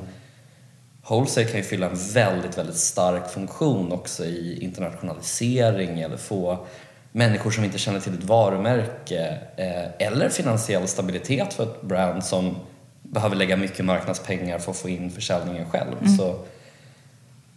[1.07, 6.65] Wholesale kan ju fylla en väldigt, väldigt stark funktion också i internationalisering eller få
[7.11, 12.55] människor som inte känner till ett varumärke eh, eller finansiell stabilitet för ett brand som
[13.01, 16.07] behöver lägga mycket marknadspengar för att få in försäljningen själv.
[16.17, 16.39] Så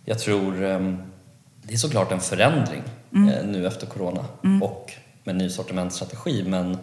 [0.05, 1.03] jag tror ehm,
[1.63, 4.25] det är såklart en förändring eh, nu efter corona
[4.63, 4.93] och
[5.25, 6.79] med ny sortimentsstrategi men,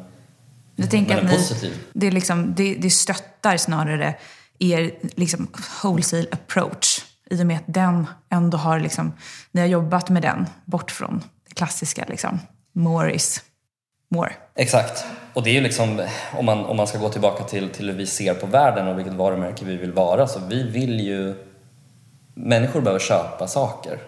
[0.75, 1.73] Jag tänker men att en ni, positiv.
[1.93, 4.15] det, är liksom, det, det stöttar snarare
[4.61, 5.47] er liksom
[5.83, 7.05] wholesale approach.
[7.29, 9.13] I och med att den ändå har, liksom,
[9.51, 12.05] ni har jobbat med den bort från det klassiska.
[12.07, 12.39] Liksom.
[12.73, 13.43] More is
[14.09, 14.31] more.
[14.55, 15.05] Exakt.
[15.33, 17.97] Och det är ju liksom, om man, om man ska gå tillbaka till, till hur
[17.97, 21.35] vi ser på världen och vilket varumärke vi vill vara, så vi vill ju...
[22.33, 23.99] Människor behöver köpa saker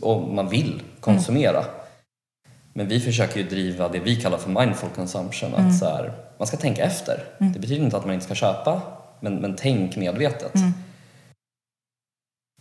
[0.00, 1.64] och man vill konsumera.
[2.72, 6.46] Men vi försöker ju driva det vi kallar för mindful consumption, att så här, man
[6.46, 7.24] ska tänka efter.
[7.38, 8.82] Det betyder inte att man inte ska köpa,
[9.20, 10.52] men, men tänk medvetet.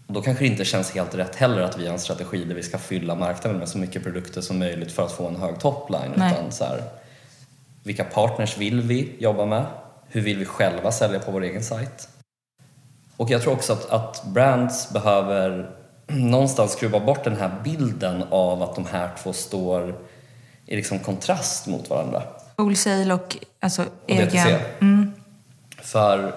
[0.08, 2.56] Och då kanske det inte känns helt rätt heller att vi har en strategi där
[2.56, 5.60] vi ska fylla marknaden med så mycket produkter som möjligt för att få en hög
[5.60, 6.12] topline.
[6.15, 6.34] Nej.
[6.34, 6.84] Utan så här,
[7.84, 9.65] vilka partners vill vi jobba med?
[10.08, 12.10] Hur vill vi själva sälja på vår egen sajt?
[13.17, 15.72] Och jag tror också att, att brands behöver
[16.08, 19.96] någonstans skruva bort den här bilden av att de här två står
[20.65, 22.24] i liksom kontrast mot varandra.
[22.56, 24.28] Wholesale och alltså, Och egen...
[24.28, 24.60] DTC.
[25.82, 26.32] För ehm,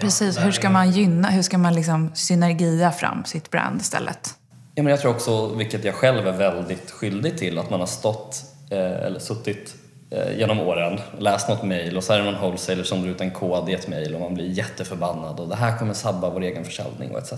[0.00, 4.34] Precis, hur ska man gynna, hur ska man liksom synergia fram sitt brand istället?
[4.74, 7.86] Ja, men jag tror också, vilket jag själv är väldigt skyldig till, att man har
[7.86, 9.74] stått eh, eller suttit
[10.10, 13.20] eh, genom åren, läst något mejl och så är det någon wholesaler som drar ut
[13.20, 16.40] en kod i ett mejl och man blir jätteförbannad och det här kommer sabba vår
[16.40, 17.32] egen försäljning och etc.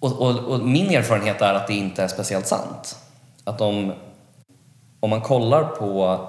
[0.00, 2.98] Och, och, och min erfarenhet är att det inte är speciellt sant.
[3.44, 3.92] Att om,
[5.00, 6.20] om man kollar på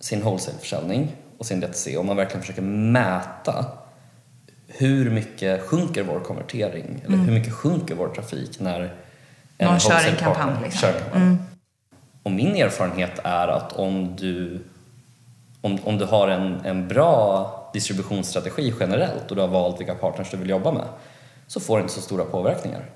[0.00, 3.66] sin wholesale-försäljning och sin DTC och man verkligen försöker mäta
[4.66, 8.90] hur mycket sjunker vår konvertering eller hur mycket sjunker vår trafik när en
[9.58, 9.72] Mm.
[9.72, 10.80] Någon kör en kampanj, liksom.
[10.80, 11.36] kör kampanj.
[12.22, 14.60] Och min erfarenhet är att om du,
[15.60, 20.30] om, om du har en, en bra distributionsstrategi generellt och du har valt vilka partners
[20.30, 20.86] du vill jobba med
[21.46, 22.90] så får du inte så stora påverkningar.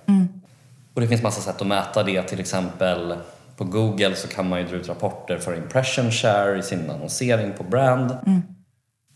[0.95, 3.17] Och det finns massa sätt att mäta det, till exempel
[3.57, 7.53] på Google så kan man ju dra ut rapporter för impression share i sin annonsering
[7.53, 8.17] på brand.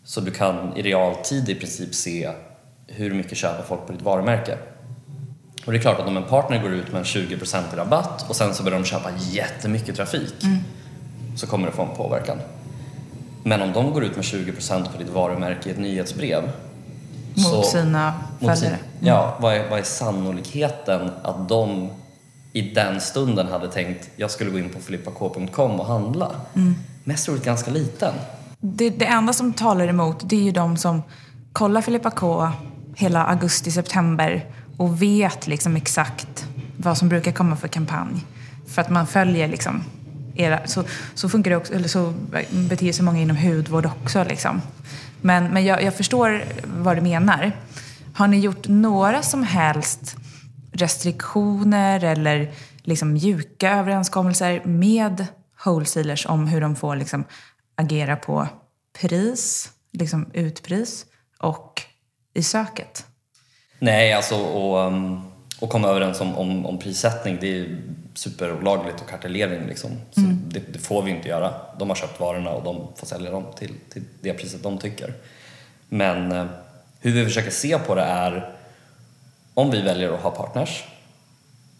[0.04, 2.30] Så du kan i realtid i princip se
[2.86, 4.58] hur mycket köper folk på ditt varumärke.
[5.66, 8.24] Och det är klart att om en partner går ut med en 20% i rabatt
[8.28, 10.34] och sen så börjar de köpa jättemycket trafik
[11.36, 12.38] så kommer det få en påverkan.
[13.44, 16.50] Men om de går ut med 20% på ditt varumärke i ett nyhetsbrev
[17.34, 18.78] Mot sina mot sin- följare.
[19.00, 21.88] Ja, vad är, vad är sannolikheten att de
[22.58, 26.30] i den stunden hade tänkt jag skulle gå in på filippak.com och handla?
[27.04, 28.14] Mest troligt ganska liten.
[28.60, 31.02] Det, det enda som talar emot det är ju de som
[31.52, 32.50] kollar Filippa K
[32.96, 34.44] hela augusti, september
[34.76, 38.24] och vet liksom exakt vad som brukar komma för kampanj.
[38.68, 39.84] För att man följer liksom
[40.34, 42.14] era, så, så funkar det också, eller så
[42.50, 44.62] beter sig många inom hudvård också liksom.
[45.20, 47.52] Men, men jag, jag förstår vad du menar.
[48.14, 50.16] Har ni gjort några som helst
[50.78, 55.26] restriktioner eller liksom mjuka överenskommelser med
[55.64, 57.24] wholesalers om hur de får liksom
[57.74, 58.48] agera på
[59.00, 61.06] pris, liksom utpris
[61.38, 61.82] och
[62.34, 63.06] i söket?
[63.78, 65.22] Nej, alltså och, um,
[65.60, 67.78] och komma överens om, om, om prissättning det är
[68.14, 69.90] superolagligt och kartellering liksom.
[70.10, 71.54] Så det, det får vi inte göra.
[71.78, 75.14] De har köpt varorna och de får sälja dem till, till det priset de tycker.
[75.88, 76.46] Men eh,
[77.00, 78.57] hur vi försöker se på det är
[79.58, 80.84] om vi väljer att ha partners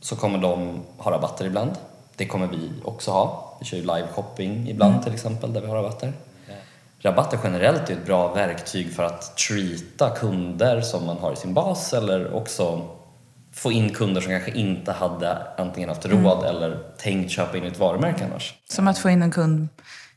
[0.00, 1.70] så kommer de ha rabatter ibland.
[2.16, 3.56] Det kommer vi också ha.
[3.60, 6.12] Vi kör ju live-shopping ibland till exempel där vi har rabatter.
[7.00, 11.54] Rabatter generellt är ett bra verktyg för att treata kunder som man har i sin
[11.54, 12.88] bas eller också
[13.52, 17.78] få in kunder som kanske inte hade antingen haft råd eller tänkt köpa in ett
[17.78, 18.54] varumärke annars.
[18.68, 19.68] Som att få in en kund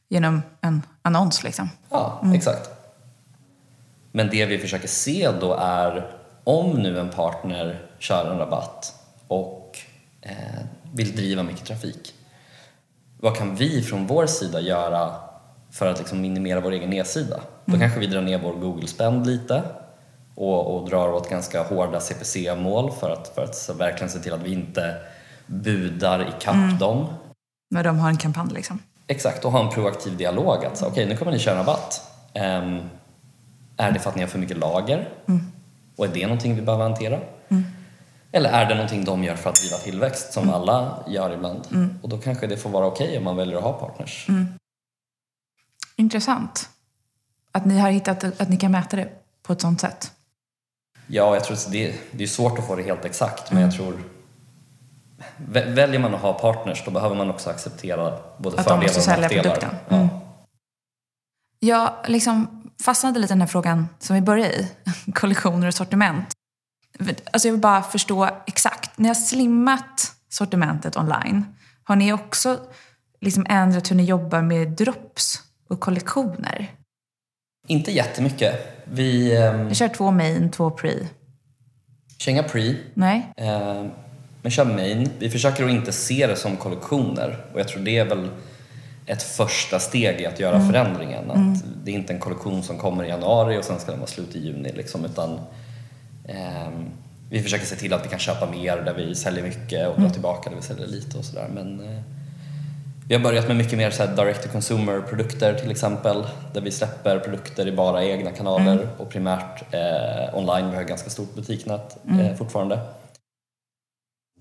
[0.09, 1.69] genom en annons liksom.
[1.89, 2.69] Ja, exakt.
[4.11, 8.95] Men det vi försöker se då är om nu en partner kör en rabatt
[9.27, 9.77] och
[10.21, 10.61] eh,
[10.93, 12.13] vill driva mycket trafik.
[13.19, 15.15] Vad kan vi från vår sida göra
[15.71, 17.39] för att liksom minimera vår egen nedsida?
[17.65, 19.63] Då kanske vi drar ner vår Google-spend lite
[20.35, 24.43] och, och drar åt ganska hårda CPC-mål för att, för att verkligen se till att
[24.43, 24.95] vi inte
[25.45, 27.07] budar i kapp dem.
[27.69, 28.79] När de har en kampanj liksom.
[29.07, 30.65] Exakt, och ha en proaktiv dialog.
[30.65, 32.01] Att, så, okej, nu kommer ni köra en rabatt.
[32.33, 32.79] Ehm,
[33.77, 35.09] är det för att ni har för mycket lager?
[36.01, 37.19] Och är det någonting vi behöver hantera?
[38.31, 41.89] Eller är det någonting de gör för att driva tillväxt som alla gör ibland?
[42.01, 44.27] Och då kanske det får vara okej om man väljer att ha partners.
[45.95, 46.69] Intressant.
[47.51, 49.09] Att ni har hittat att ni kan mäta det
[49.43, 50.11] på ett sånt sätt.
[51.07, 53.71] Ja, jag tror att det, det är svårt att få det helt exakt men jag
[53.73, 54.03] tror
[55.37, 58.81] vä- Väljer man att ha partners då behöver man också acceptera både Att de fördelar
[58.83, 59.43] måste och sälja nackdelar.
[59.43, 59.69] produkten.
[59.89, 60.07] Mm.
[60.07, 60.19] Ja.
[61.59, 64.67] Jag liksom fastnade lite i den här frågan som vi började i.
[65.13, 66.25] Kollektioner och sortiment.
[67.31, 68.97] Alltså jag vill bara förstå exakt.
[68.97, 71.45] Ni har slimmat sortimentet online.
[71.83, 72.59] Har ni också
[73.21, 76.71] liksom ändrat hur ni jobbar med drops och kollektioner?
[77.67, 78.83] Inte jättemycket.
[78.85, 80.93] Vi um, Jag kör två main, två pre.
[82.17, 83.33] kör inga pre, Nej?
[83.37, 83.85] Eh,
[84.41, 85.09] men kör main.
[85.19, 88.29] Vi försöker att inte se det som kollektioner och jag tror det är väl
[89.05, 91.31] ett första steg i att göra förändringen.
[91.31, 94.09] Att Det är inte en kollektion som kommer i januari och sen ska den vara
[94.09, 95.39] slut i juni liksom, utan
[96.27, 96.89] ehm,
[97.29, 100.09] vi försöker se till att vi kan köpa mer där vi säljer mycket och dra
[100.09, 101.47] tillbaka där vi säljer lite och sådär.
[101.53, 102.01] Men eh,
[103.07, 106.71] vi har börjat med mycket mer så direct to consumer produkter till exempel där vi
[106.71, 110.69] släpper produkter i bara egna kanaler och primärt eh, online.
[110.69, 112.79] Vi har ganska stort butiknät eh, fortfarande.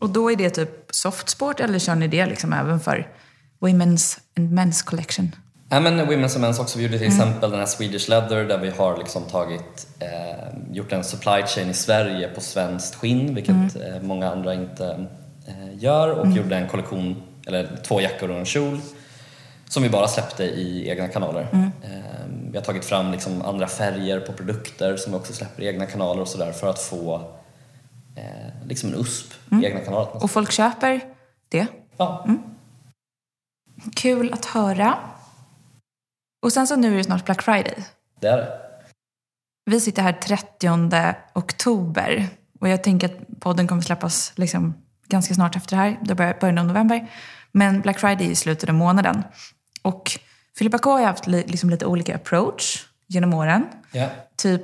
[0.01, 3.09] Och då är det typ softsport eller kör ni det liksom även för
[3.61, 5.35] women's and men's collection?
[5.73, 6.79] Ja, men Women's and Men's också.
[6.79, 10.93] Vi gjorde till exempel den här Swedish Leather där vi har liksom tagit, eh, gjort
[10.93, 15.07] en supply chain i Sverige på svenskt skinn, vilket eh, många andra inte
[15.47, 18.81] eh, gör och gjorde en kollektion, eller två jackor och en kjol
[19.69, 21.49] som vi bara släppte i egna kanaler.
[21.53, 21.91] Eh,
[22.51, 25.87] vi har tagit fram liksom andra färger på produkter som vi också släpper i egna
[25.87, 27.15] kanaler och sådär för att få
[28.17, 30.25] eh, liksom en USP i egna kanaler.
[30.25, 31.01] Och folk köper
[31.49, 31.67] det?
[31.97, 32.27] Ja.
[33.97, 34.99] Kul att höra.
[36.43, 37.85] Och sen så nu är det snart Black Friday.
[38.21, 38.61] Det är det.
[39.65, 42.29] Vi sitter här 30 oktober
[42.61, 44.75] och jag tänker att podden kommer släppas liksom
[45.07, 45.99] ganska snart efter det här.
[46.03, 47.11] Det börjar början av november.
[47.53, 49.23] Men Black Friday är i slutet av månaden.
[49.83, 50.11] Och
[50.59, 53.67] Filippa K har haft li- liksom lite olika approach genom åren.
[53.93, 54.09] Ja.
[54.37, 54.63] Typ,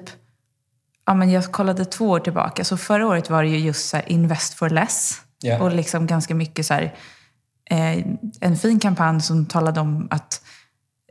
[1.06, 2.64] ja men jag kollade två år tillbaka.
[2.64, 5.22] Så förra året var det ju just så invest for less.
[5.40, 5.60] Ja.
[5.62, 6.94] Och liksom ganska mycket så här,
[8.40, 10.42] en fin kampanj som talade om att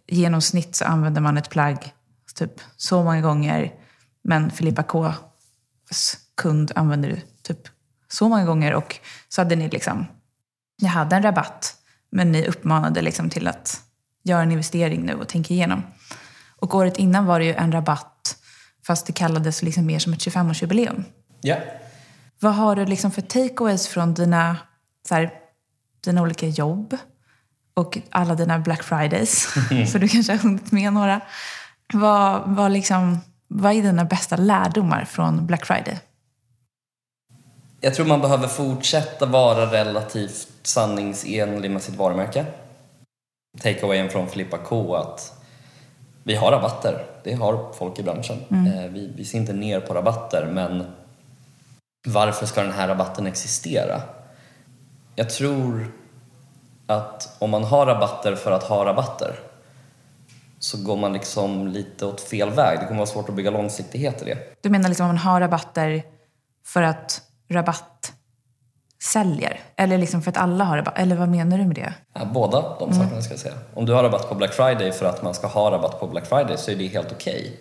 [0.08, 1.94] i genomsnitt så använder man ett plagg
[2.36, 3.74] typ så många gånger.
[4.24, 7.68] Men Filippa K's kund använder det typ
[8.08, 8.74] så många gånger.
[8.74, 10.06] Och så hade ni liksom,
[10.82, 11.76] ni hade en rabatt.
[12.10, 13.82] Men ni uppmanade liksom till att
[14.24, 15.84] göra en investering nu och tänka igenom.
[16.58, 18.38] Och året innan var det ju en rabatt
[18.88, 21.04] fast det kallades liksom mer som ett 25-årsjubileum.
[21.42, 21.58] ja.
[22.40, 24.58] Vad har du liksom för takeaways från dina,
[25.08, 25.32] så här,
[26.06, 26.98] dina olika jobb
[27.74, 29.46] och alla dina Black Fridays?
[29.92, 31.22] För du kanske har hunnit med några.
[31.94, 36.00] Vad, vad, liksom, vad är dina bästa lärdomar från Black Friday?
[37.82, 42.46] Jag tror man behöver fortsätta vara relativt sanningsenlig med sitt varumärke.
[43.62, 45.42] Takeawayen från Filippa K att
[46.24, 48.38] vi har rabatter, det har folk i branschen.
[48.50, 50.86] Eh, Vi, vi ser inte ner på rabatter men
[52.08, 54.02] varför ska den här rabatten existera?
[55.16, 55.92] Jag tror
[56.88, 59.40] att om man har rabatter för att ha rabatter
[60.60, 62.80] så går man liksom lite åt fel väg.
[62.80, 64.38] Det kommer vara svårt att bygga långsiktighet i det.
[64.62, 66.04] Du menar liksom att man har rabatter
[66.66, 68.14] för att rabatt
[69.04, 69.60] säljer?
[69.76, 70.98] Eller liksom för att alla har rabatt?
[70.98, 71.94] Eller vad menar du med det?
[72.14, 73.56] Ja, båda de sakerna ska jag säga.
[73.74, 76.26] Om du har rabatt på Black Friday för att man ska ha rabatt på Black
[76.26, 77.60] Friday så är det helt okej.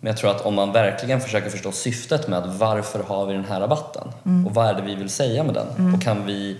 [0.00, 3.44] Men jag tror att om man verkligen försöker förstå syftet med varför har vi den
[3.44, 4.08] här rabatten
[4.46, 6.56] och vad är det vi vill säga med den och kan vi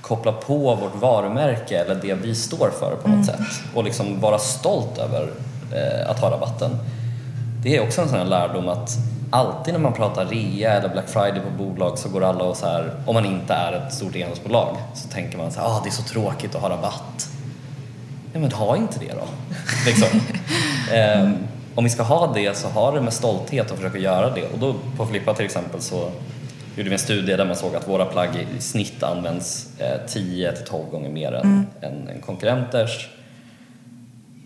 [0.00, 3.40] koppla på vårt varumärke eller det vi står för på något sätt
[3.74, 5.30] och liksom vara stolt över
[5.72, 6.70] eh, att ha rabatten.
[7.62, 8.90] Det är också en sån här lärdom att
[9.30, 12.66] alltid när man pratar rea eller Black Friday på bolag så går alla och så
[12.66, 15.88] här, om man inte är ett stort e-handelsbolag så tänker man så här, ah, det
[15.88, 17.28] är så tråkigt att ha rabatt.
[18.32, 19.26] ja men ha inte det då.
[19.86, 20.20] liksom.
[20.92, 21.30] eh,
[21.74, 24.52] om vi ska ha det så ha det med stolthet och försöka göra det.
[24.52, 26.10] Och då på Flippa till exempel så
[26.76, 30.52] gjorde vi en studie där man såg att våra plagg i snitt används eh, 10
[30.52, 32.08] till 12 gånger mer än, mm.
[32.08, 33.08] än konkurrenters.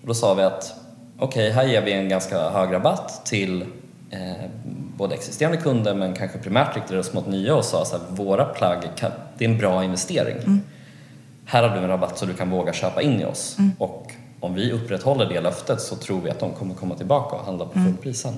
[0.02, 0.74] Och då sa vi att
[1.18, 3.62] okej, okay, här ger vi en ganska hög rabatt till
[4.10, 4.50] eh,
[4.96, 8.82] både existerande kunder men kanske primärt riktade oss mot nya och sa att våra plagg,
[8.96, 10.36] kan, det är en bra investering.
[10.36, 10.60] Mm.
[11.44, 13.56] Här har du en rabatt så du kan våga köpa in i oss.
[13.58, 13.72] Mm.
[13.78, 17.44] Och om vi upprätthåller det löftet så tror vi att de kommer komma tillbaka och
[17.44, 17.92] handla på mm.
[17.92, 18.34] fullpris sen.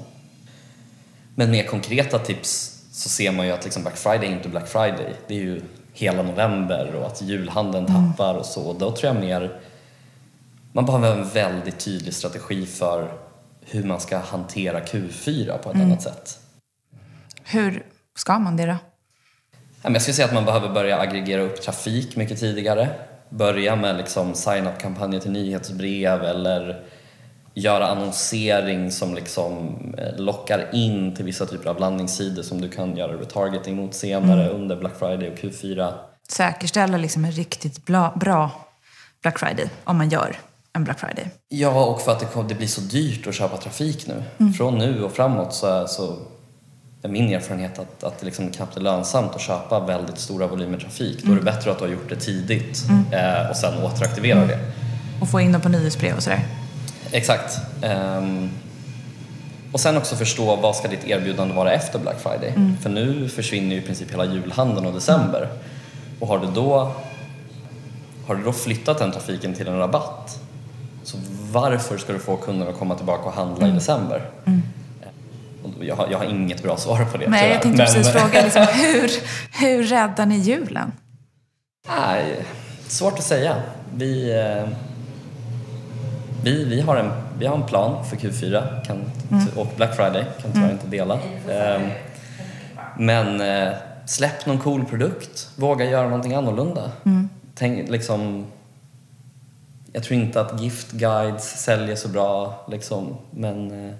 [1.35, 4.69] Men mer konkreta tips så ser man ju att liksom Black Friday är inte Black
[4.69, 5.15] Friday.
[5.27, 8.13] Det är ju hela november och att julhandeln mm.
[8.13, 8.73] tappar och så.
[8.73, 9.61] Då tror jag mer
[10.73, 13.13] man behöver en väldigt tydlig strategi för
[13.61, 15.87] hur man ska hantera Q4 på ett mm.
[15.87, 16.39] annat sätt.
[17.45, 17.87] Hur
[18.17, 18.77] ska man det då?
[19.83, 22.89] Jag skulle säga att man behöver börja aggregera upp trafik mycket tidigare.
[23.31, 26.85] Börja med liksom sign-up-kampanjer till nyhetsbrev eller
[27.55, 32.97] göra annonsering som liksom eh, lockar in till vissa typer av landningssidor som du kan
[32.97, 34.57] göra retargeting mot senare mm.
[34.57, 35.93] under Black Friday och Q4.
[36.29, 38.51] Säkerställa liksom en riktigt bra
[39.23, 40.37] Black Friday om man gör
[40.73, 41.31] en Black Friday.
[41.49, 44.23] Ja, och för att det, det blir så dyrt att köpa trafik nu.
[44.39, 44.53] Mm.
[44.53, 46.17] Från nu och framåt så så
[47.09, 51.23] min erfarenhet att, att det liksom knappt är lönsamt att köpa väldigt stora volymer trafik.
[51.23, 51.27] Mm.
[51.27, 51.55] Då är det mm.
[51.55, 53.05] bättre att du har gjort det tidigt mm.
[53.13, 54.49] eh, och sen återaktivera mm.
[54.49, 54.59] det.
[55.21, 56.41] Och få in dem på nyhetsbrev och sådär.
[57.13, 57.59] Exakt.
[57.83, 58.51] Um,
[59.73, 62.49] och sen också förstå vad ska ditt erbjudande vara efter Black Friday?
[62.49, 62.77] Mm.
[62.77, 65.49] För nu försvinner ju i princip hela julhandeln och december.
[66.21, 66.93] Och har du då,
[68.27, 70.41] har du då flyttat den trafiken till en rabatt
[71.03, 71.19] så
[71.53, 73.71] varför ska du få kunderna att komma tillbaka och handla mm.
[73.71, 74.31] i december?
[75.81, 77.29] Jag, har, jag har inget bra svar på det.
[77.29, 79.11] Nej, jag tänkte precis fråga, liksom, hur,
[79.61, 80.93] hur räddar ni julen?
[81.89, 82.45] Nej,
[82.87, 83.63] svårt att säga.
[83.95, 84.69] Vi, eh,
[86.45, 88.97] vi, vi, har en, vi har en plan för Q4 kan,
[89.31, 89.47] mm.
[89.57, 90.71] och Black Friday, kan tyvärr mm.
[90.71, 91.19] inte dela.
[91.51, 91.91] Ehm,
[92.99, 93.73] men eh,
[94.07, 96.93] släpp någon cool produkt, våga göra någonting annorlunda.
[97.05, 97.29] Mm.
[97.55, 98.47] Tänk, liksom,
[99.93, 103.95] jag tror inte att gift guides säljer så bra, liksom, men eh,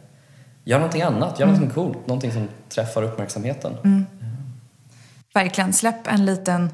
[0.65, 1.61] gör någonting annat, gör mm.
[1.61, 3.77] någonting coolt, någonting som träffar uppmärksamheten.
[3.85, 4.07] Mm.
[5.35, 6.71] Verkligen, släpp en liten,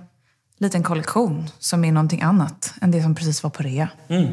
[0.57, 3.89] liten kollektion som är någonting annat än det som precis var på rea.
[4.09, 4.33] Mm.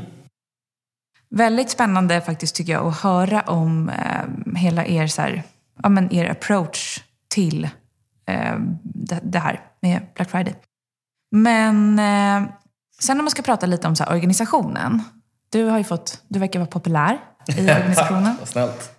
[1.30, 5.43] Väldigt spännande faktiskt tycker jag att höra om eh, hela er, så här,
[5.84, 7.70] ja, men er approach till
[8.26, 10.56] eh, det, det, här med Black Friday.
[11.32, 12.49] Men eh,
[13.04, 15.04] Sen om man ska prata lite om så organisationen.
[15.49, 18.36] Du har fått, du verkar vara populär i organisationen.
[18.39, 18.93] Vad snällt.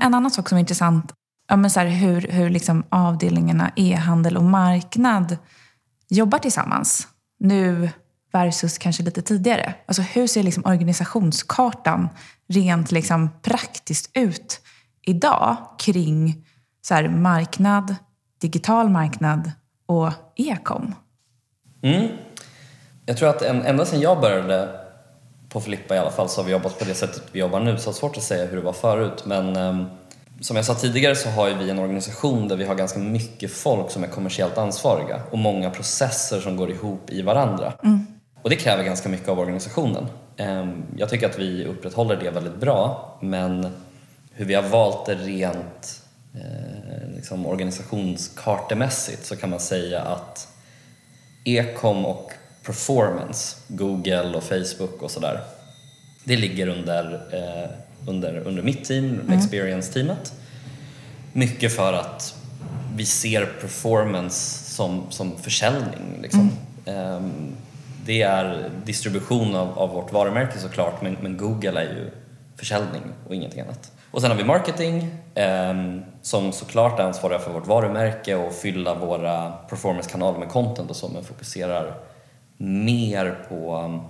[0.00, 1.12] En annan sak som är intressant,
[1.48, 5.36] ja, men så här, hur, hur liksom avdelningarna e-handel och marknad
[6.08, 7.08] jobbar tillsammans.
[7.38, 7.90] Nu
[8.32, 9.74] versus kanske lite tidigare.
[9.86, 12.08] Alltså hur ser liksom organisationskartan
[12.48, 14.60] rent liksom praktiskt ut
[15.02, 16.46] idag kring
[16.82, 17.96] så här, marknad,
[18.40, 19.52] digital marknad
[19.86, 20.94] och e-com?
[21.82, 22.08] Mm.
[23.06, 24.83] Jag tror att ända sedan jag började
[25.54, 27.78] på Filippa i alla fall så har vi jobbat på det sättet vi jobbar nu
[27.78, 29.86] så det är svårt att säga hur det var förut men um,
[30.40, 33.90] som jag sa tidigare så har vi en organisation där vi har ganska mycket folk
[33.90, 37.72] som är kommersiellt ansvariga och många processer som går ihop i varandra.
[37.82, 38.06] Mm.
[38.42, 40.06] Och det kräver ganska mycket av organisationen.
[40.38, 43.66] Um, jag tycker att vi upprätthåller det väldigt bra men
[44.32, 46.02] hur vi har valt det rent
[46.34, 50.48] eh, liksom organisationskartemässigt så kan man säga att
[51.44, 52.32] Ecom och
[52.66, 55.40] performance, Google och Facebook och sådär.
[56.24, 57.70] Det ligger under, eh,
[58.08, 59.38] under, under mitt team, mm.
[59.38, 60.32] experience-teamet.
[61.32, 62.34] Mycket för att
[62.96, 66.18] vi ser performance som, som försäljning.
[66.22, 66.50] Liksom.
[66.86, 67.14] Mm.
[67.14, 67.30] Eh,
[68.06, 72.10] det är distribution av, av vårt varumärke såklart men, men Google är ju
[72.56, 73.92] försäljning och ingenting annat.
[74.10, 75.74] Och sen har vi marketing eh,
[76.22, 81.08] som såklart är ansvariga för vårt varumärke och fylla våra performance-kanaler med content och så
[81.08, 81.94] men fokuserar
[82.64, 84.00] mer på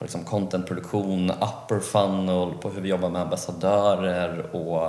[0.00, 4.84] liksom contentproduktion, upper funnel, på hur vi jobbar med ambassadörer och,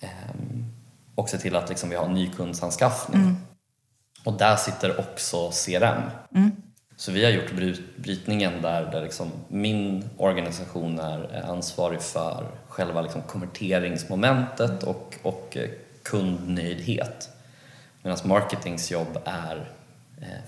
[0.00, 0.36] eh,
[1.14, 3.20] och se till att liksom vi har nykundsanskaffning.
[3.20, 3.36] Mm.
[4.24, 6.02] Och där sitter också CRM.
[6.34, 6.50] Mm.
[6.96, 7.52] Så vi har gjort
[7.96, 15.56] brytningen där, där liksom min organisation är ansvarig för själva liksom konverteringsmomentet och, och
[16.02, 17.30] kundnöjdhet.
[18.02, 19.75] Medan marketings jobb är Eh,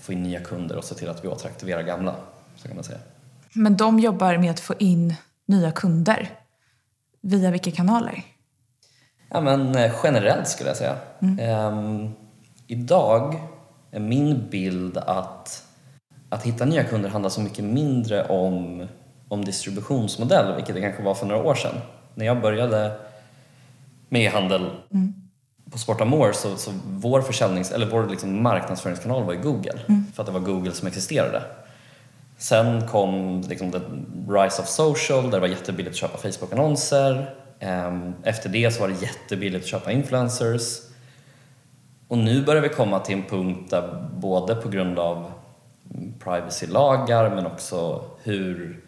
[0.01, 2.15] få in nya kunder och se till att vi återaktiverar gamla.
[2.55, 2.99] Så kan man säga.
[3.53, 5.15] Men de jobbar med att få in
[5.45, 6.29] nya kunder.
[7.21, 8.23] Via vilka kanaler?
[9.29, 10.97] Ja, men eh, generellt skulle jag säga.
[11.21, 11.39] Mm.
[11.39, 12.11] Ehm,
[12.67, 13.41] idag
[13.91, 15.67] är min bild att,
[16.29, 18.87] att hitta nya kunder handlar så mycket mindre om
[19.29, 21.75] om distributionsmodell, vilket det kanske var för några år sedan.
[22.15, 22.91] När jag började
[24.09, 24.69] med e-handel
[25.71, 29.79] på Sportamore så, så vår, försäljnings, eller vår liksom marknadsföringskanal var ju Google.
[30.13, 31.43] För att det var Google som existerade.
[32.37, 33.79] Sen kom liksom the
[34.29, 37.35] rise of social där det var jättebilligt att köpa Facebook-annonser.
[37.59, 40.79] Ehm, Efter det så var det jättebilligt att köpa influencers.
[42.07, 45.31] Och nu börjar vi komma till en punkt där både på grund av
[46.23, 48.79] privacy-lagar men också hur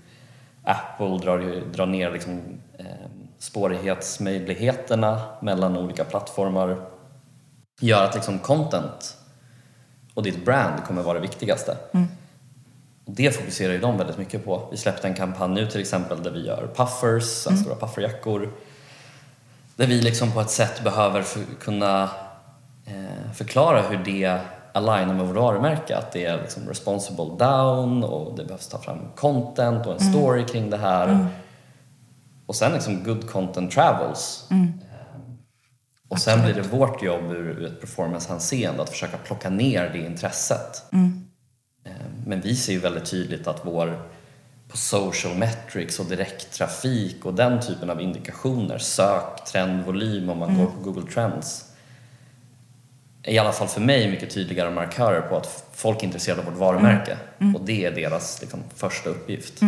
[0.63, 2.41] Apple drar, drar ner liksom,
[3.41, 6.81] spårighetsmöjligheterna mellan olika plattformar
[7.79, 9.17] gör att liksom content
[10.13, 11.77] och ditt brand kommer vara det viktigaste.
[13.05, 14.67] Och det fokuserar ju de väldigt mycket på.
[14.71, 17.59] Vi släppte en kampanj nu till exempel där vi gör puffers, mm.
[17.59, 18.53] stora pufferjackor.
[19.75, 22.03] Där vi liksom på ett sätt behöver för, kunna
[22.85, 24.39] eh, förklara hur det
[24.73, 25.97] alignar med vårt varumärke.
[25.97, 30.45] Att det är liksom responsible down och det behövs ta fram content och en story
[30.45, 31.27] kring det här.
[32.45, 34.47] Och sen liksom good content travels.
[34.51, 34.57] Eh,
[36.09, 39.99] Och sen blir det vårt jobb ur, ur ett performance-hänseende att försöka plocka ner det
[39.99, 40.83] intresset.
[41.85, 41.91] Eh,
[42.25, 44.01] Men vi ser ju väldigt tydligt att vår
[44.67, 50.65] på social metrics och direkttrafik och den typen av indikationer, sök, trendvolym om man går
[50.65, 51.65] på Google Trends
[53.23, 56.47] är i alla fall för mig mycket tydligare markörer på att folk är intresserade av
[56.47, 57.17] vårt varumärke.
[57.55, 59.61] Och det är deras liksom, första uppgift.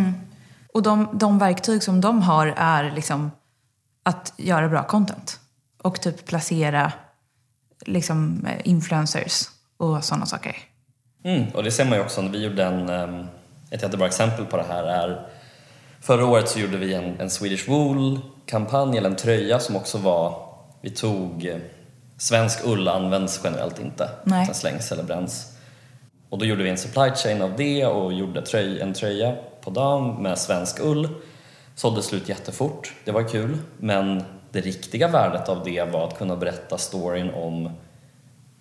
[0.73, 3.31] Och de, de verktyg som de har är liksom
[4.03, 5.39] att göra bra content.
[5.81, 6.91] Och typ placera
[7.85, 10.55] liksom eh, influencers och sådana saker.
[11.23, 13.27] Mm, och det ser man ju också när vi gjorde en, ehm,
[13.71, 15.29] ett jättebra exempel på det här är
[16.01, 20.49] Förra året så gjorde vi en, en Swedish Wool-kampanj, eller en tröja som också var,
[20.81, 21.57] vi tog, eh,
[22.17, 24.45] svensk ull används generellt inte, Nej.
[24.45, 25.57] den slängs eller bränns.
[26.29, 29.69] Och då gjorde vi en supply chain av det och gjorde tröj, en tröja på
[29.69, 31.09] dam med svensk ull.
[31.75, 36.35] Sålde slut jättefort, det var kul, men det riktiga värdet av det var att kunna
[36.35, 37.69] berätta storyn om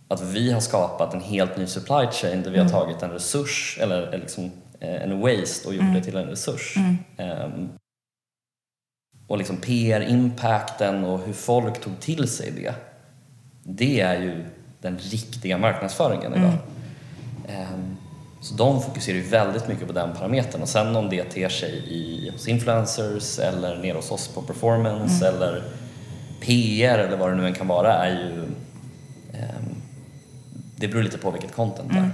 [0.09, 3.78] att vi har skapat en helt ny supply chain där vi har tagit en resurs,
[3.80, 4.50] eller liksom
[4.80, 6.74] eh, en waste och gjort det till en resurs.
[7.16, 7.68] Ehm,
[9.26, 12.74] och liksom PR-impacten och hur folk tog till sig det.
[13.62, 14.44] Det är ju
[14.80, 16.55] den riktiga marknadsföringen idag.
[17.48, 17.96] Ehm,
[18.43, 21.70] så de fokuserar ju väldigt mycket på den parametern och sen om det ter sig
[21.70, 25.62] i, hos influencers eller nere hos oss på performance eller
[26.40, 28.45] PR eller vad det nu än kan vara är ju
[29.32, 29.74] ehm,
[30.76, 32.11] det beror lite på vilket content det är.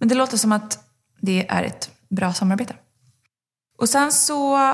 [0.00, 0.78] Men det låter som att
[1.20, 2.74] det är ett bra samarbete.
[3.78, 4.72] Och sen så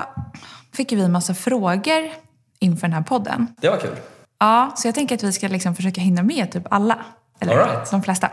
[0.73, 2.11] fick vi en massa frågor
[2.59, 3.47] inför den här podden.
[3.61, 3.97] Det var kul.
[4.39, 7.05] Ja, så jag tänker att vi ska liksom försöka hinna med typ alla.
[7.39, 7.91] Eller right.
[7.91, 8.29] de flesta.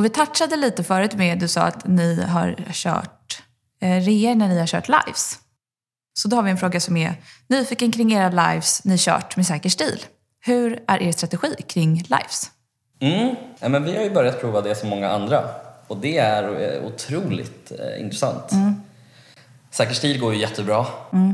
[0.00, 3.42] Och vi touchade lite förut med, du sa att ni har kört
[3.82, 5.38] eh, reor när ni har kört lives.
[6.18, 7.14] Så då har vi en fråga som är
[7.48, 10.04] nyfiken kring era lives ni kört med säker stil.
[10.40, 12.50] Hur är er strategi kring lives?
[13.00, 13.34] Mm.
[13.58, 15.44] Ja, men vi har ju börjat prova det som många andra
[15.86, 18.52] och det är eh, otroligt eh, intressant.
[19.70, 20.86] Säker stil går ju jättebra.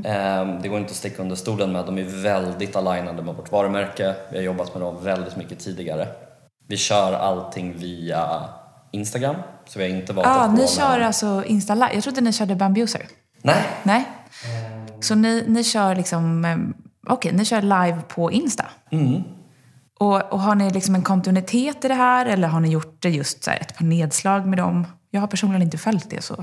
[0.04, 1.86] Eh, det går inte att sticka under stolen med.
[1.86, 4.14] De är väldigt alignade med vårt varumärke.
[4.30, 6.25] Vi har jobbat med dem väldigt mycket tidigare.
[6.68, 8.44] Vi kör allting via
[8.90, 9.36] Instagram,
[9.66, 11.90] så vi har inte valt Ah, att gå ni med- kör alltså Insta live.
[11.94, 13.06] Jag trodde ni körde Bambuser.
[13.42, 14.04] Nej, Nej?
[15.00, 16.56] Så ni, ni kör liksom, eh,
[17.12, 18.64] okej, ni kör live på Insta?
[19.98, 23.10] Och, och har ni liksom en kontinuitet i det här eller har ni gjort det
[23.10, 24.86] just så ett par nedslag med dem?
[25.10, 26.42] Jag har personligen inte följt det så, så,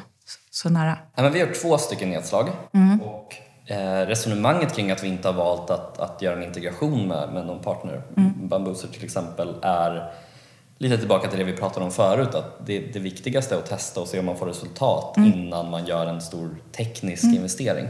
[0.51, 0.97] så nära.
[1.15, 2.49] Ja, men vi har gjort två stycken nedslag.
[3.01, 3.52] Och, eh,
[4.07, 7.59] resonemanget kring att vi inte har valt att, att göra en integration med, med någon
[7.59, 8.01] partner,
[8.36, 10.14] Bambuser till exempel, är
[10.78, 12.36] lite tillbaka till det vi pratade om förut.
[12.36, 15.86] Att det, det viktigaste är att testa och se om man får resultat innan man
[15.86, 17.88] gör en stor teknisk investering.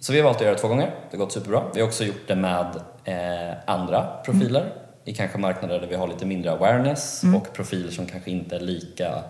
[0.00, 0.94] Så vi har valt att göra det två gånger.
[1.10, 1.62] Det har gått superbra.
[1.74, 2.66] Vi har också gjort det med
[3.04, 4.72] eh, andra profiler
[5.04, 8.60] i kanske marknader där vi har lite mindre awareness och profiler som kanske inte är
[8.60, 9.22] lika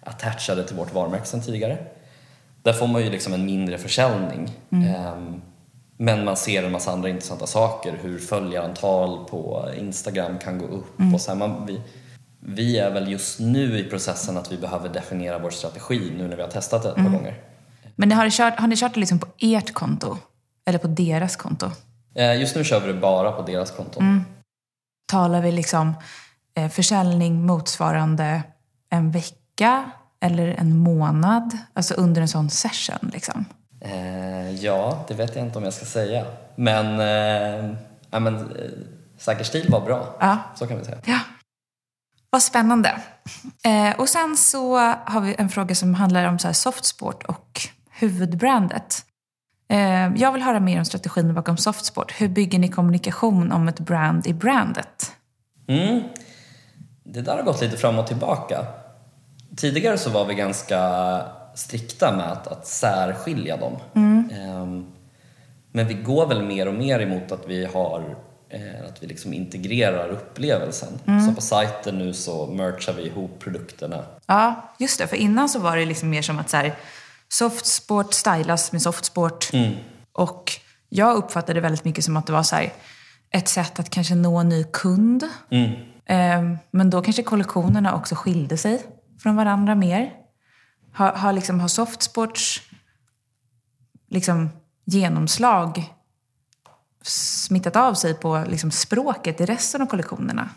[0.00, 1.78] attachade till vårt varumärke sedan tidigare.
[2.62, 4.50] Där får man ju liksom en mindre försäljning.
[4.70, 5.40] Ehm,
[5.96, 7.98] men man ser en massa andra intressanta saker.
[8.02, 11.14] Hur följarantal på Instagram kan gå upp.
[11.14, 11.80] Och så här, man, vi,
[12.40, 16.36] vi är väl just nu i processen att vi behöver definiera vår strategi nu när
[16.36, 17.34] vi har testat det ett par gånger.
[17.96, 20.16] Men ni har, kört, har ni kört det liksom på ert konto?
[20.66, 21.70] Eller på deras konto?
[22.14, 24.24] Eh, Just nu kör vi det bara på deras konton.
[25.12, 25.94] Talar vi liksom
[26.54, 28.42] eh, försäljning motsvarande
[28.90, 29.90] en vecka
[30.20, 31.58] eller en månad?
[31.74, 33.44] Alltså under en sån session liksom?
[33.80, 36.26] Eh, ja, det vet jag inte om jag ska säga.
[36.56, 37.76] Men, eh,
[38.10, 38.70] ja, men eh,
[39.20, 40.16] Säker stil var bra.
[40.20, 40.38] Ja.
[40.54, 40.98] Så kan vi säga.
[41.04, 41.18] Ja.
[42.30, 43.00] Vad spännande.
[43.64, 47.60] Eh, och sen så har vi en fråga som handlar om så softsport och
[47.90, 49.04] huvudbrandet.
[49.68, 52.12] Eh, jag vill höra mer om strategin bakom softsport.
[52.20, 55.12] Hur bygger ni kommunikation om ett brand i brandet?
[55.68, 56.02] Mm.
[57.04, 58.66] Det där har gått lite fram och tillbaka.
[59.56, 60.80] Tidigare så var vi ganska
[61.54, 63.76] strikta med att, att särskilja dem.
[64.32, 64.86] Ehm,
[65.72, 68.16] men vi går väl mer och mer emot att vi har
[68.48, 70.98] eh, att vi liksom integrerar upplevelsen.
[71.28, 74.04] Så på sajten nu så merchar vi ihop produkterna.
[74.26, 75.06] Ja, just det.
[75.06, 76.74] För innan så var det liksom mer som att så här,
[77.28, 79.50] softsport stylas med softsport.
[80.12, 80.52] Och
[80.88, 82.72] jag uppfattade det väldigt mycket som att det var så här,
[83.30, 85.24] ett sätt att kanske nå en ny kund.
[86.06, 88.82] Ehm, men då kanske kollektionerna också skilde sig
[89.22, 90.12] från varandra mer.
[90.92, 92.62] Har, har, liksom, har softsports
[94.08, 94.48] liksom,
[94.84, 95.94] genomslag
[97.02, 100.48] smittat av sig på liksom, språket i resten av kollektionerna?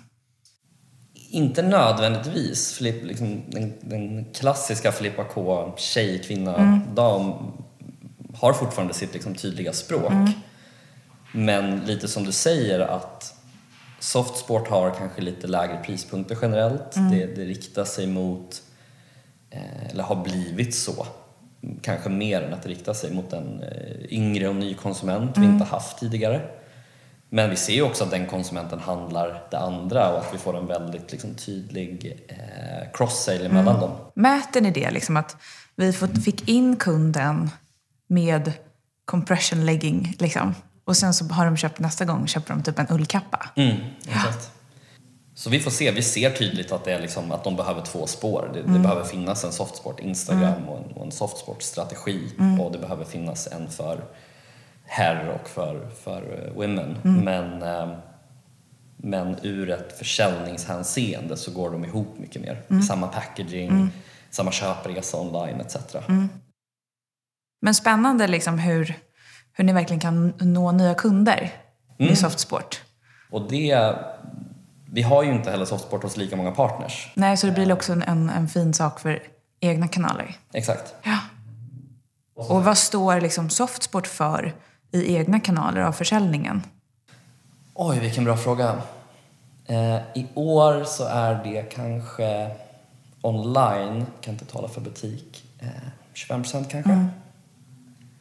[1.30, 2.74] Inte nödvändigtvis.
[2.74, 7.34] Filipp, liksom, den, den klassiska Filippa K, tjej, kvinna, dam
[8.34, 10.14] har fortfarande sitt liksom, tydliga språk.
[11.32, 13.43] Men lite som du säger att
[14.04, 16.92] softsport har kanske lite lägre prispunkter generellt.
[17.12, 18.62] Det, det riktar sig mot,
[19.50, 21.08] eh, eller har blivit så,
[21.82, 25.46] kanske mer än att det riktar sig mot en eh, yngre och ny konsument vi
[25.46, 26.42] inte haft tidigare.
[27.30, 30.58] Men vi ser ju också att den konsumenten handlar det andra och att vi får
[30.58, 33.92] en väldigt liksom, tydlig eh, cross-sale emellan dem.
[34.16, 34.92] Mäter ni det?
[34.92, 35.36] Liksom att
[35.76, 37.50] vi fick in kunden
[38.08, 38.52] med
[39.06, 40.56] compression legging liksom.
[40.86, 43.50] Och sen så har de köpt nästa gång köper de typ en ullkappa.
[43.56, 43.78] Mm,
[44.08, 44.52] exakt.
[45.36, 48.08] Så vi får se, vi ser tydligt att, det är liksom, att de behöver två
[48.08, 48.52] spår.
[48.54, 52.20] Det, det behöver finnas en softsport Instagram och en, och en softsport strategi
[52.62, 54.04] och det behöver finnas en för
[54.86, 56.98] herr och för, för eh, women.
[57.04, 57.98] Men, eh,
[58.98, 62.82] men ur ett försäljningshänseende så går de ihop mycket mer.
[62.88, 63.90] Samma packaging,
[64.30, 65.78] samma köpresa online etc.
[67.62, 68.96] Men spännande liksom hur,
[69.54, 71.52] hur ni verkligen kan nå nya kunder
[71.98, 72.82] med softsport.
[73.32, 73.96] Och det,
[74.92, 77.12] vi har ju inte heller softsport hos lika många partners.
[77.16, 79.24] Nej, så det blir också en, en, fin sak för
[79.60, 80.36] egna kanaler.
[80.54, 80.96] Exakt.
[81.04, 81.18] Ja.
[82.36, 84.54] Och vad står liksom softsport för
[84.92, 86.64] i egna kanaler av försäljningen?
[87.74, 88.82] Oj, vilken bra fråga.
[89.66, 92.52] Eh, I år så är det kanske
[93.22, 95.68] online, kan inte tala för butik, eh,
[96.14, 97.08] 25% kanske.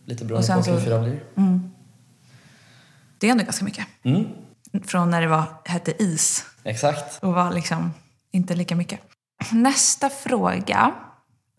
[0.05, 0.59] Lite beroende Mm.
[0.59, 1.21] På så- fyra blir.
[3.19, 3.87] Det är ändå ganska mycket.
[4.05, 4.25] Mm,
[4.85, 7.23] Från när det var, hette is exakt.
[7.23, 7.93] och var liksom
[8.31, 9.01] inte lika mycket.
[9.53, 10.95] Nästa fråga.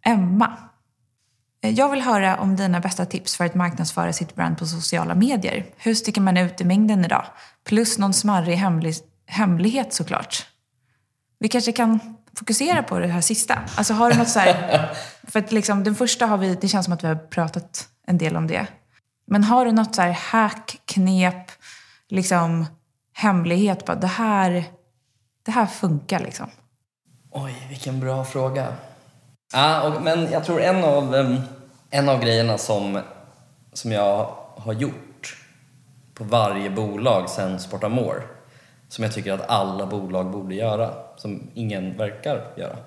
[0.06, 0.58] Emma.
[1.64, 5.16] Eh, Jag vill höra om dina bästa tips för att marknadsföra sitt brand på sociala
[5.16, 5.66] medier.
[5.78, 7.26] Hur sticker man ut i mängden idag?
[7.66, 8.96] Plus någon smarrig hemlig,
[9.28, 10.46] hemlighet såklart.
[11.40, 12.00] Vi kanske kan
[12.38, 13.60] fokusera på det här sista.
[13.76, 14.90] Alltså har du något så här...
[15.28, 18.18] För att liksom, den första har vi, det känns som att vi har pratat en
[18.18, 18.68] del om det.
[19.26, 21.52] Men har du något så här hack, knep,
[22.08, 22.66] liksom
[23.14, 23.86] hemlighet?
[23.86, 24.66] Bara, det, här,
[25.46, 26.48] det här funkar liksom.
[27.32, 28.76] Oj, vilken bra fråga.
[29.54, 31.16] Ja, och, men jag tror en av,
[31.90, 33.02] en av grejerna som,
[33.74, 35.38] som jag har gjort
[36.14, 38.24] på varje bolag sen Sportamore
[38.94, 42.78] som jag tycker att alla bolag borde göra, som ingen verkar göra.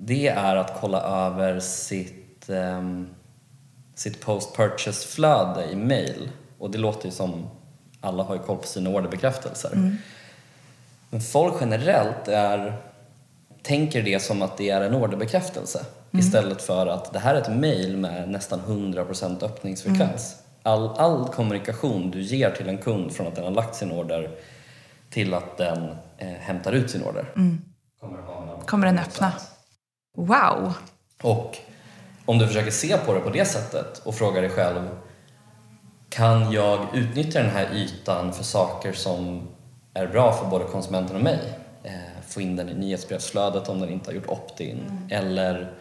[0.00, 3.08] Det är att kolla över sitt, em,
[4.00, 6.30] sitt post-purchase-flöde i mail.
[6.58, 7.50] Och det låter ju som
[8.00, 9.98] alla har ju koll på sina orderbekräftelser.
[11.10, 12.76] Men folk generellt är,
[13.62, 17.60] tänker det som att det är en orderbekräftelse istället för att det här är ett
[17.60, 20.36] mail med nästan 100% öppningsfrekvens.
[20.62, 24.30] All, all kommunikation du ger till en kund från att den har lagt sin order
[25.10, 27.32] till att den eh, hämtar ut sin order
[28.00, 29.32] kommer, ha en Kommer den öppna?
[30.16, 30.72] Wow!
[31.22, 31.56] och
[32.30, 34.88] om du försöker se på det på det sättet och frågar dig själv
[36.08, 39.48] kan jag utnyttja den här ytan för saker som
[39.94, 41.38] är bra för både konsumenten och mig?
[41.82, 41.92] Eh,
[42.28, 45.08] få in den i nyhetsbrevsflödet om den inte har gjort opt-in.
[45.10, 45.72] Eller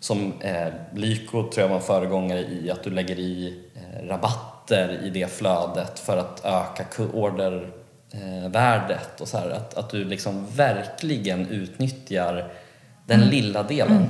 [0.00, 5.00] som eh, Lyko tror jag var en föregångare i att du lägger i eh, rabatter
[5.04, 9.50] i det flödet för att öka ordervärdet och så här.
[9.50, 12.52] Att, att du liksom verkligen utnyttjar
[13.06, 14.08] den lilla delen.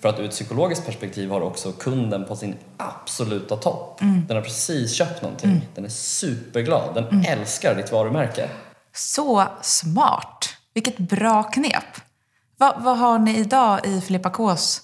[0.00, 3.98] För att ur ett psykologiskt perspektiv har också kunden på sin absoluta topp.
[4.00, 5.68] Den har precis köpt någonting.
[5.74, 6.94] Den är superglad.
[6.94, 8.48] Den älskar ditt varumärke.
[8.94, 10.48] Så smart!
[10.74, 11.84] Vilket bra knep!
[12.58, 14.80] Vad, vad har ni idag i Filippa Ks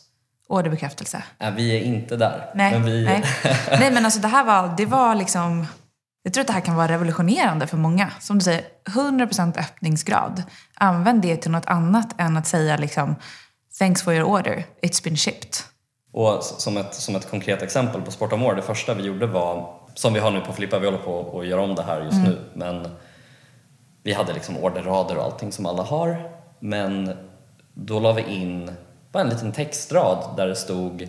[0.49, 1.23] orderbekräftelse?
[1.39, 2.51] Äh, vi är inte där.
[2.55, 3.05] Nej, men vi...
[3.05, 3.25] nej.
[3.71, 5.67] nej men alltså det här var, det var liksom
[6.23, 8.11] Jag tror att det här kan vara revolutionerande för många.
[8.21, 10.43] Som du säger, 100% öppningsgrad.
[10.75, 13.17] Använd det till något annat än att säga liksom
[13.79, 15.51] “Thanks for your order, it's been shipped”.
[16.12, 20.14] Och som ett, som ett konkret exempel på Sportamore, det första vi gjorde var, som
[20.14, 22.39] vi har nu på Flippa, vi håller på att göra om det här just nu,
[22.55, 22.89] men
[24.03, 27.11] vi hade liksom orderrader och allting som alla har, men
[27.75, 28.70] då la vi in
[29.12, 31.09] bara en liten textrad där det stod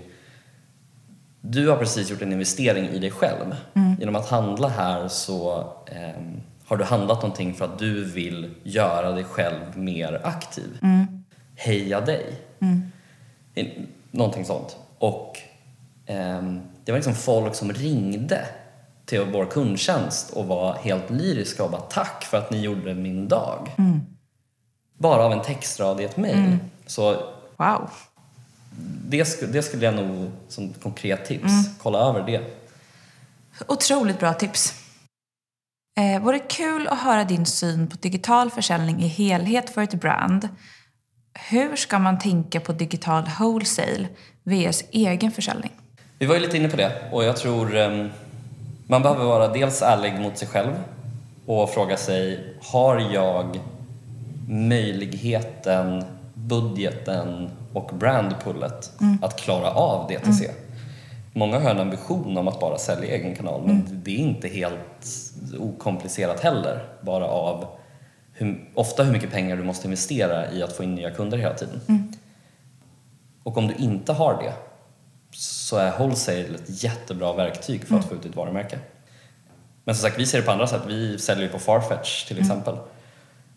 [1.47, 3.55] du har precis gjort en investering i dig själv.
[3.99, 9.11] Genom att handla här så ehm, har du handlat någonting för att du vill göra
[9.11, 10.80] dig själv mer aktiv.
[11.55, 12.26] Heja dig.
[13.56, 14.78] I- Någonting sånt.
[14.99, 15.38] Och
[16.06, 18.45] ehm, det var liksom folk som ringde
[19.06, 23.28] till vår kundtjänst och var helt lyriska och bara tack för att ni gjorde min
[23.28, 23.72] dag.
[24.97, 26.58] Bara av en textrad i ett mejl.
[26.86, 27.12] Så
[27.58, 27.89] Wow.
[29.08, 31.51] det, sk- det skulle jag nog som konkret tips,
[31.82, 32.41] kolla över det.
[33.68, 34.74] Otroligt bra tips.
[35.99, 40.49] Eh, vore kul att höra din syn på digital försäljning i helhet för ett brand.
[41.39, 44.07] Hur ska man tänka på digital wholesale
[44.43, 45.71] vs egen försäljning?
[46.19, 48.09] Vi var ju lite inne på det och jag tror ehm,
[48.88, 50.73] man behöver vara dels ärlig mot sig själv
[51.45, 53.59] och fråga sig, har jag
[54.47, 60.51] möjligheten, budgeten och brandpullet att klara av DTC?
[61.33, 65.07] Många har en ambition om att bara sälja egen kanal men det är inte helt
[65.59, 66.83] okomplicerat heller.
[67.01, 67.65] Bara av
[68.36, 71.53] hur, ofta hur mycket pengar du måste investera i att få in nya kunder hela
[71.53, 71.81] tiden.
[73.43, 74.53] Och om du inte har det
[75.31, 78.79] så är wholesale ett jättebra verktyg för att få ut ditt varumärke.
[79.83, 80.81] Men som sagt, vi ser det på andra sätt.
[80.88, 82.77] Vi säljer ju på Farfetch till exempel.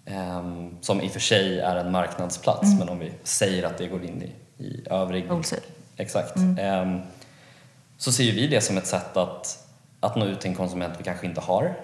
[0.05, 3.87] Ehm, som i och för sig är en marknadsplats, men om vi säger att det
[3.87, 5.29] går in i, i övrig...
[5.29, 5.62] Wholesale.
[5.97, 6.37] Exakt.
[6.59, 7.01] Ehm,
[7.97, 9.68] så ser vi det som ett sätt att,
[10.01, 11.74] att nå ut till en konsument vi kanske inte har.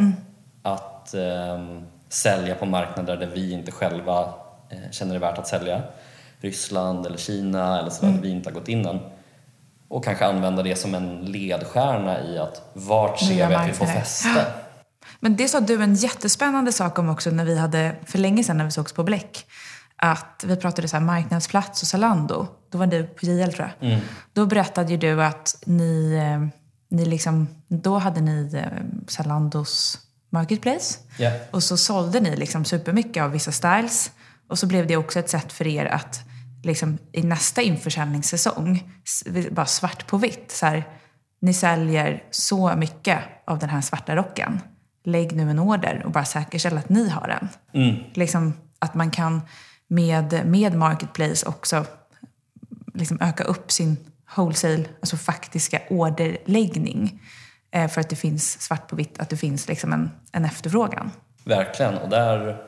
[0.62, 4.34] Att ehm, sälja på marknader där vi inte själva
[4.70, 5.82] eh, känner det värt att sälja.
[6.40, 9.00] Ryssland eller Kina eller sådär, där vi inte har gått in än.
[9.88, 13.72] Och kanske använda det som en ledstjärna i att vart ser Nya vi att vi
[13.72, 14.46] får fäste?
[15.20, 18.58] Men det sa du en jättespännande sak om också när vi hade, för länge sedan
[18.58, 19.46] när vi sågs på Bläck.
[19.96, 22.46] Att vi pratade så här marknadsplats och Zalando.
[22.70, 23.90] Då var du på JL tror jag.
[24.32, 26.48] Då berättade ju du att ni, eh,
[26.96, 28.66] ni liksom, då hade ni eh,
[29.08, 29.98] Zalandos
[30.34, 30.98] marketplace.
[31.18, 31.30] Ja.
[31.50, 34.10] Och så sålde ni liksom supermycket av vissa styles.
[34.48, 36.20] Och så blev det också ett sätt för er att
[36.62, 38.90] liksom, i nästa införsäljningssäsong,
[39.50, 40.84] bara svart på vitt, så här,
[41.40, 44.60] ni säljer så mycket av den här svarta rocken.
[45.04, 47.48] Lägg nu en order och bara säkerställ att ni har den.
[48.14, 49.40] Liksom, att man kan
[49.88, 51.86] med, med Marketplace också
[52.94, 53.96] liksom öka upp sin
[54.36, 57.22] wholesale, alltså faktiska orderläggning.
[57.74, 61.10] Eh, för att det finns svart på vitt, att det finns liksom en, en efterfrågan.
[61.44, 61.98] Verkligen.
[61.98, 62.62] Och där,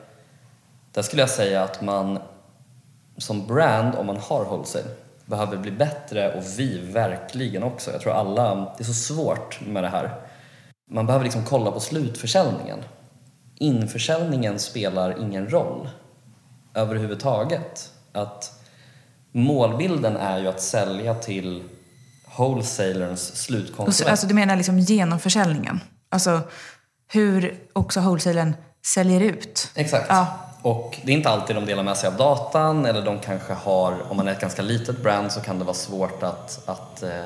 [0.91, 2.19] där skulle jag säga att man
[3.17, 4.85] som brand, om man har wholesale,
[5.25, 7.91] behöver bli bättre och vi verkligen också.
[7.91, 10.11] Jag tror alla, det är så svårt med det här.
[10.91, 12.79] Man behöver liksom kolla på slutförsäljningen.
[13.55, 15.89] Införsäljningen spelar ingen roll
[16.73, 17.91] överhuvudtaget.
[18.11, 18.61] Att
[19.31, 21.63] målbilden är ju att sälja till
[22.37, 24.11] wholesalerns slutkonsument.
[24.11, 25.79] alltså du menar liksom genomförsäljningen?
[26.09, 26.41] Alltså
[27.07, 29.71] hur också wholesalern säljer ut?
[29.75, 30.05] Exakt.
[30.09, 30.27] Ja.
[30.61, 34.11] Och det är inte alltid de delar med sig av datan eller de kanske har,
[34.11, 37.23] om man är ett ganska litet brand så kan det vara svårt att, att eh,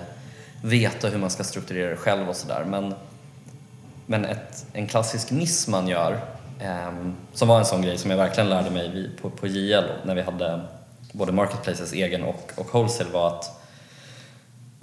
[0.63, 2.65] veta hur man ska strukturera det själv och sådär.
[2.67, 2.93] Men,
[4.05, 6.19] men ett, en klassisk miss man gör,
[6.59, 10.15] ehm, som var en sån grej som jag verkligen lärde mig på, på JL när
[10.15, 10.61] vi hade
[11.11, 13.60] både Marketplaces egen och, och Wholesale var att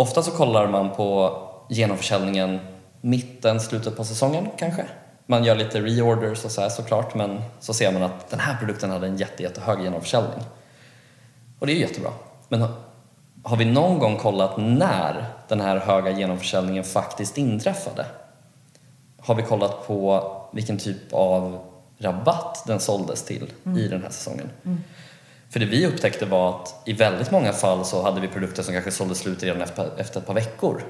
[0.01, 1.36] Ofta så kollar man på
[1.68, 2.61] genomförsäljningen
[3.01, 4.84] mitten, slutet på säsongen kanske.
[5.26, 8.57] Man gör lite reorders och så här såklart men så ser man att den här
[8.57, 10.44] produkten hade en jätte, jättehög genomförsäljning.
[11.59, 12.11] Och det är ju jättebra.
[12.49, 12.61] Men
[13.44, 18.07] har- vi någon gång kollat när den här höga genomförsäljningen faktiskt inträffade?
[19.20, 21.59] Har vi kollat på vilken typ av
[21.99, 24.51] rabatt den såldes till i den här säsongen?
[25.51, 28.74] För det vi upptäckte var att i väldigt många fall så hade vi produkter som
[28.74, 30.82] kanske sålde slut redan efter, ett par veckor.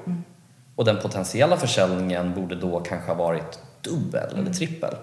[0.77, 4.95] Och den potentiella försäljningen borde då kanske ha varit dubbel eller trippel.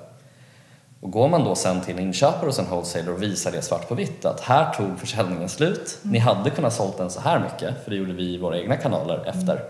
[1.02, 3.88] Och går man då sen till en inköpare hos en wholesaler och visar det svart
[3.88, 6.00] på vitt att här tog försäljningen slut.
[6.02, 8.78] Ni hade kunnat sålt den så här mycket, för det gjorde vi i våra egna
[8.78, 9.64] kanaler efter.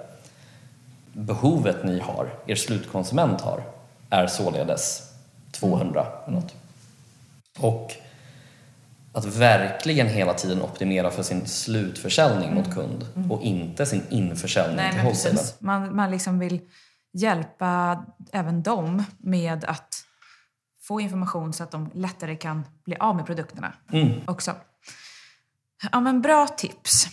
[1.14, 3.64] Behovet ni har, er slutkonsument har,
[4.10, 5.12] är således
[5.52, 6.54] 200 eller något.
[7.60, 7.96] Och
[9.16, 14.92] att verkligen hela tiden optimera för sin slutförsäljning mot kund och inte sin införsäljning Nej,
[14.92, 15.44] till wholesaler.
[15.60, 16.62] Man, man liksom vill
[17.14, 19.96] hjälpa även dem med att
[20.82, 23.74] få information så att de lättare kan bli av med produkterna
[24.26, 24.52] också.
[25.92, 27.08] Ja, men bra tips.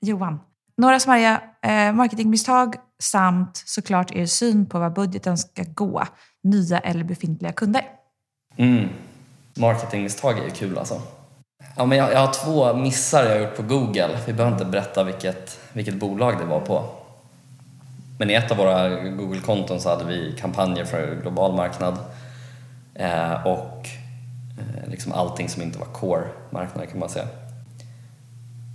[0.00, 0.40] Johan,
[0.76, 6.04] några smarriga eh, marketingmisstag samt såklart er syn på vad budgeten ska gå,
[6.42, 7.82] nya eller befintliga kunder.
[8.56, 8.88] Mm.
[9.56, 11.02] Marketingmisstag är ju kul alltså.
[11.78, 14.18] Ja, men jag, jag har två missar jag har gjort på Google.
[14.26, 16.84] Vi behöver inte berätta vilket, vilket bolag det var på.
[18.18, 21.98] Men i ett av våra Google-konton så hade vi kampanjer för global marknad
[22.94, 23.88] eh, och
[24.58, 27.26] eh, liksom allting som inte var core-marknader kan man säga.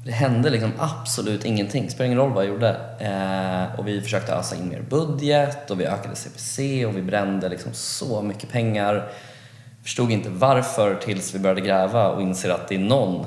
[0.05, 2.69] Det hände liksom absolut ingenting, det spelar ingen roll vad jag gjorde.
[2.99, 7.49] Eh, och vi försökte ösa in mer budget och vi ökade CPC och vi brände
[7.49, 9.11] liksom så mycket pengar.
[9.84, 13.25] Förstod inte varför tills vi började gräva och inser att det är någon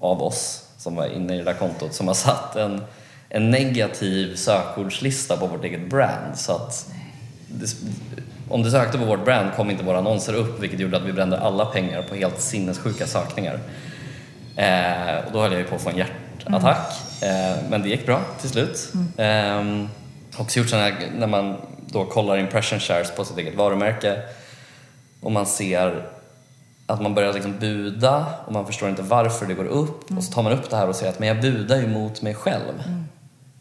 [0.00, 2.82] av oss som var inne i det där kontot som har satt en,
[3.28, 6.38] en negativ sökordslista på vårt eget brand.
[6.38, 6.92] Så att
[7.48, 7.76] det,
[8.48, 11.12] om du sökte på vårt brand kom inte våra annonser upp vilket gjorde att vi
[11.12, 13.58] brände alla pengar på helt sinnessjuka sökningar.
[14.56, 16.92] Eh, och då höll jag ju på att få en hjärtattack.
[17.22, 18.92] Eh, men det gick bra till slut.
[19.16, 19.80] Mm.
[19.80, 24.22] Eh, också gjort sådana här, när man då kollar impression shares på sitt eget varumärke
[25.26, 26.06] och man ser
[26.86, 30.16] att man börjar liksom buda och man förstår inte varför det går upp.
[30.16, 32.22] Och så tar man upp det här och säger att men jag budar ju mot
[32.22, 32.82] mig själv.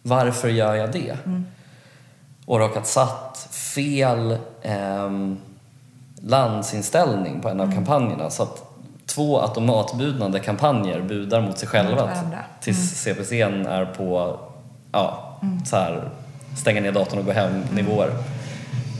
[0.01, 1.17] Varför gör jag det?
[2.45, 5.37] Och råkat satt fel ehm,
[6.21, 8.29] landsinställning på en av kampanjerna.
[8.29, 8.63] Så att
[9.05, 12.09] två automatbudnande kampanjer budar mot sig själva.
[12.61, 14.39] Tills CPCn är på
[14.91, 16.09] ja, så här,
[16.57, 18.09] stänga ner datorn och gå hem nivåer.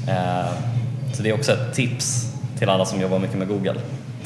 [0.08, 0.52] Eh,
[1.14, 2.35] så det är också ett tips
[2.66, 3.76] till alla som jobbar mycket med Google.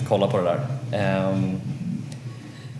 [0.08, 0.60] Kolla på det där.
[0.92, 1.62] Ehm,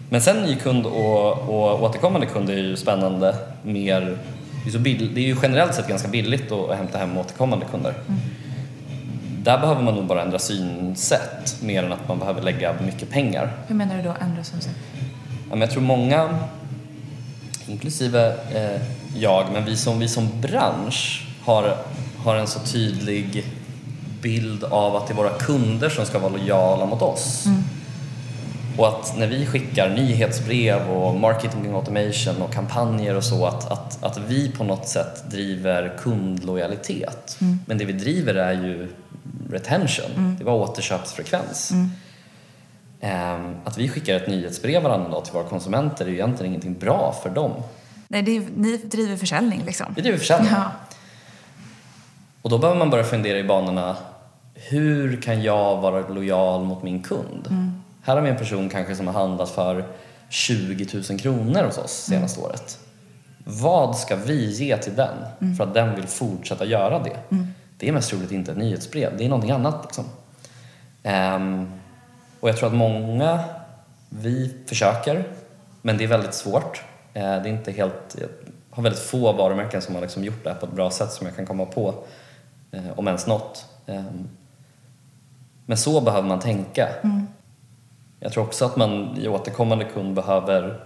[0.10, 3.36] men sen ny kund och, och återkommande kund är ju spännande.
[3.64, 4.18] Mer,
[4.64, 7.66] det, är så bill, det är ju generellt sett ganska billigt att hämta hem återkommande
[7.72, 7.94] kunder.
[9.44, 13.54] Där behöver man nog bara ändra synsätt mer än att man behöver lägga mycket pengar.
[13.68, 14.76] Hur menar du då ändra synsätt?
[15.50, 16.40] Ja, men jag tror många,
[17.68, 18.82] inklusive eh,
[19.16, 21.78] jag, men vi som, vi som bransch har,
[22.18, 23.46] har en så tydlig
[24.22, 27.46] bild av att det är våra kunder som ska vara lojala mot oss.
[28.78, 34.04] Och att när vi skickar nyhetsbrev och marketing automation och kampanjer och så att, att,
[34.04, 37.38] att vi på något sätt driver kundlojalitet.
[37.66, 38.90] Men det vi driver är ju
[39.52, 41.72] retention, det var återköpsfrekvens.
[43.02, 46.74] Ehm, Att vi skickar ett nyhetsbrev varannan dag till våra konsumenter är ju egentligen ingenting
[46.80, 47.52] bra för dem.
[48.08, 49.86] Nej, det är, ni driver försäljning liksom.
[49.96, 50.52] Vi driver försäljning.
[50.52, 50.72] Ja.
[52.42, 53.96] Och då behöver man börja fundera i banorna,
[54.68, 57.48] hur kan jag vara lojal mot min kund?
[58.04, 59.86] Här har vi en person kanske som har handlat för
[60.30, 62.80] 20 000 kronor hos oss senaste året.
[63.44, 65.18] Vad ska vi ge till den
[65.58, 67.18] för att den vill fortsätta göra det?
[67.78, 69.80] Det är mest troligt inte ett nyhetsbrev, det är någonting annat.
[69.84, 70.06] Liksom.
[71.04, 71.72] Ehm,
[72.40, 73.44] och jag tror att många,
[74.10, 75.24] vi försöker,
[75.82, 76.84] men det är väldigt svårt.
[77.14, 78.28] Eh, det är inte helt, jag
[78.70, 81.28] har väldigt få varumärken som har liksom gjort det här på ett bra sätt som
[81.28, 81.94] jag kan komma på,
[82.72, 83.66] eh, om ens något.
[83.86, 84.28] Ehm,
[85.70, 86.90] men så behöver man tänka.
[88.20, 90.84] Jag tror också att man i återkommande kund behöver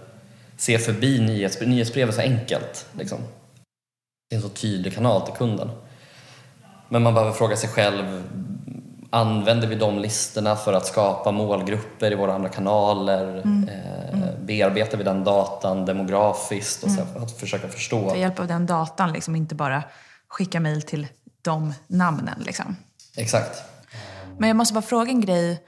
[0.56, 1.68] se förbi nyhetsbrev.
[1.68, 2.86] Nyhetsbrev är så enkelt.
[2.92, 3.18] Liksom.
[4.28, 5.70] Det är en så tydlig kanal till kunden.
[6.88, 8.22] Men man behöver fråga sig själv,
[9.10, 13.38] använder vi de listorna för att skapa målgrupper i våra andra kanaler?
[13.68, 16.84] Eh, bearbetar vi den datan demografiskt?
[16.84, 18.10] Och här, att försöka förstå.
[18.10, 19.82] Ta hjälp av den datan, liksom, inte bara
[20.28, 21.06] skicka mejl till
[21.42, 22.42] de namnen.
[22.46, 22.76] Liksom.
[23.16, 23.73] Exakt.
[24.38, 25.62] Men jag måste bara fråga en grej.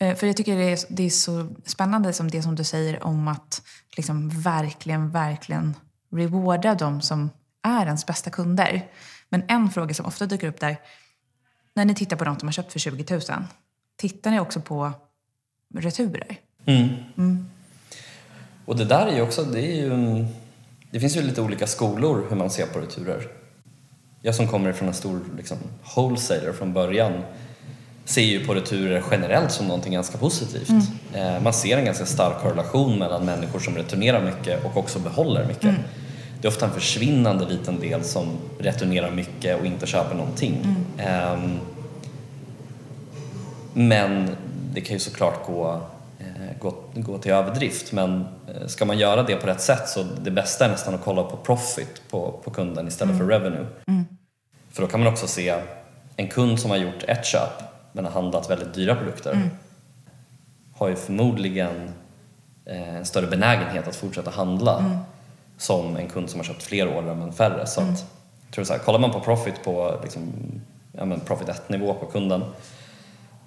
[0.00, 3.04] eh, För jag tycker det är, det är så spännande som det som du säger
[3.04, 3.62] om att
[3.96, 5.74] liksom verkligen, verkligen
[6.12, 7.30] rewarda de som
[7.62, 8.88] är ens bästa kunder.
[9.28, 10.76] Men en fråga som ofta dyker upp där,
[11.74, 13.20] när ni tittar på de som har köpt för 20 000,
[13.96, 14.92] tittar ni också på
[15.74, 16.40] returer?
[18.64, 20.26] Och det där är ju också, det är ju
[20.90, 23.28] det finns ju lite olika skolor hur man ser på returer.
[24.22, 25.58] Jag som kommer från en stor liksom,
[25.94, 27.22] wholesaler från början
[28.06, 30.70] ser ju på returer generellt som någonting ganska positivt.
[31.14, 35.44] Eh, man ser en ganska stark korrelation mellan människor som returnerar mycket och också behåller
[35.46, 35.74] mycket.
[36.40, 38.26] Det är ofta en försvinnande liten del som
[38.58, 40.76] returnerar mycket och inte köper någonting.
[40.98, 41.58] Ehm,
[43.72, 44.36] men
[44.72, 45.80] det kan ju såklart gå,
[46.18, 47.92] eh, gå, gå till överdrift.
[47.92, 51.04] Men eh, ska man göra det på rätt sätt så det bästa är nästan att
[51.04, 53.66] kolla på profit på, på kunden istället för revenue.
[54.72, 55.54] För då kan man också se
[56.16, 57.65] en kund som har gjort ett köp
[57.96, 59.50] men har handlat väldigt dyra produkter
[60.76, 61.90] har ju förmodligen
[62.64, 65.00] eh, en större benägenhet att fortsätta handla
[65.56, 67.66] som en kund som har köpt fler order men färre.
[67.66, 68.06] Så att,
[68.44, 70.32] jag tror så här, kollar man på profit på liksom,
[70.92, 72.44] ja, men profit 1-nivå på kunden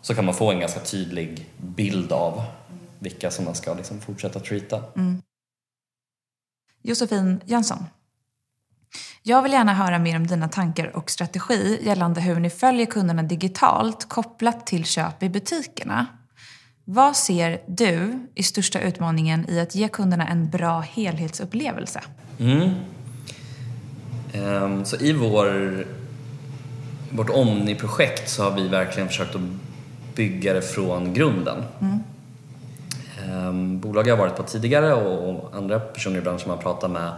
[0.01, 2.43] så kan man få en ganska tydlig bild av
[2.99, 4.83] vilka som man ska liksom fortsätta treata.
[6.81, 7.85] Josefin Jönsson.
[9.23, 13.23] Jag vill gärna höra mer om dina tankar och strategi gällande hur ni följer kunderna
[13.23, 16.05] digitalt kopplat till köp i butikerna.
[16.85, 22.01] Vad ser du i största utmaningen i att ge kunderna en bra helhetsupplevelse?
[22.39, 22.69] Mm.
[24.33, 25.85] Ehm, Så i vår,
[27.11, 29.41] vårt Omni-projekt så har vi verkligen försökt att
[30.15, 31.63] bygga det från grunden.
[33.25, 37.13] Ehm, Bolag jag har varit på tidigare och andra personer i branschen man pratar med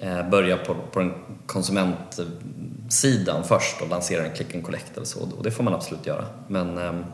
[0.00, 1.12] eh, börjar på, på den
[1.46, 6.06] konsumentsidan först och lanserar en click and collect eller så och det får man absolut
[6.06, 6.24] göra.
[6.48, 7.04] Men ehm,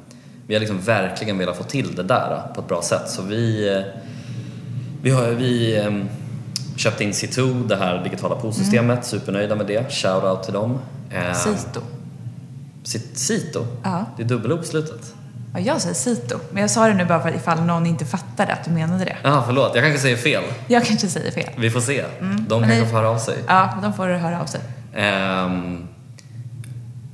[0.46, 3.22] vi har liksom verkligen velat få till det där eh, på ett bra sätt så
[3.22, 3.82] vi, eh,
[5.02, 6.08] vi, har, vi ehm,
[6.76, 9.92] köpte in C2, det här digitala poolsystemet, supernöjda med det.
[9.92, 10.78] Shoutout till dem.
[11.10, 11.80] Ehm, Sito.
[12.84, 13.66] Ci- Cito?
[13.84, 14.04] Ja.
[14.16, 15.14] Det är dubbel på slutet.
[15.58, 16.38] Ja, jag säger Sito.
[16.50, 19.04] Men jag sa det nu bara för att ifall någon inte fattade att du menade
[19.04, 19.16] det.
[19.22, 19.74] Ja, förlåt.
[19.74, 20.42] Jag kanske säger fel.
[20.66, 21.50] Jag kanske säger fel.
[21.56, 22.04] Vi får se.
[22.20, 23.36] De Men kanske får höra av sig.
[23.46, 24.60] Ja, de får höra av sig.
[24.94, 25.88] Ehm,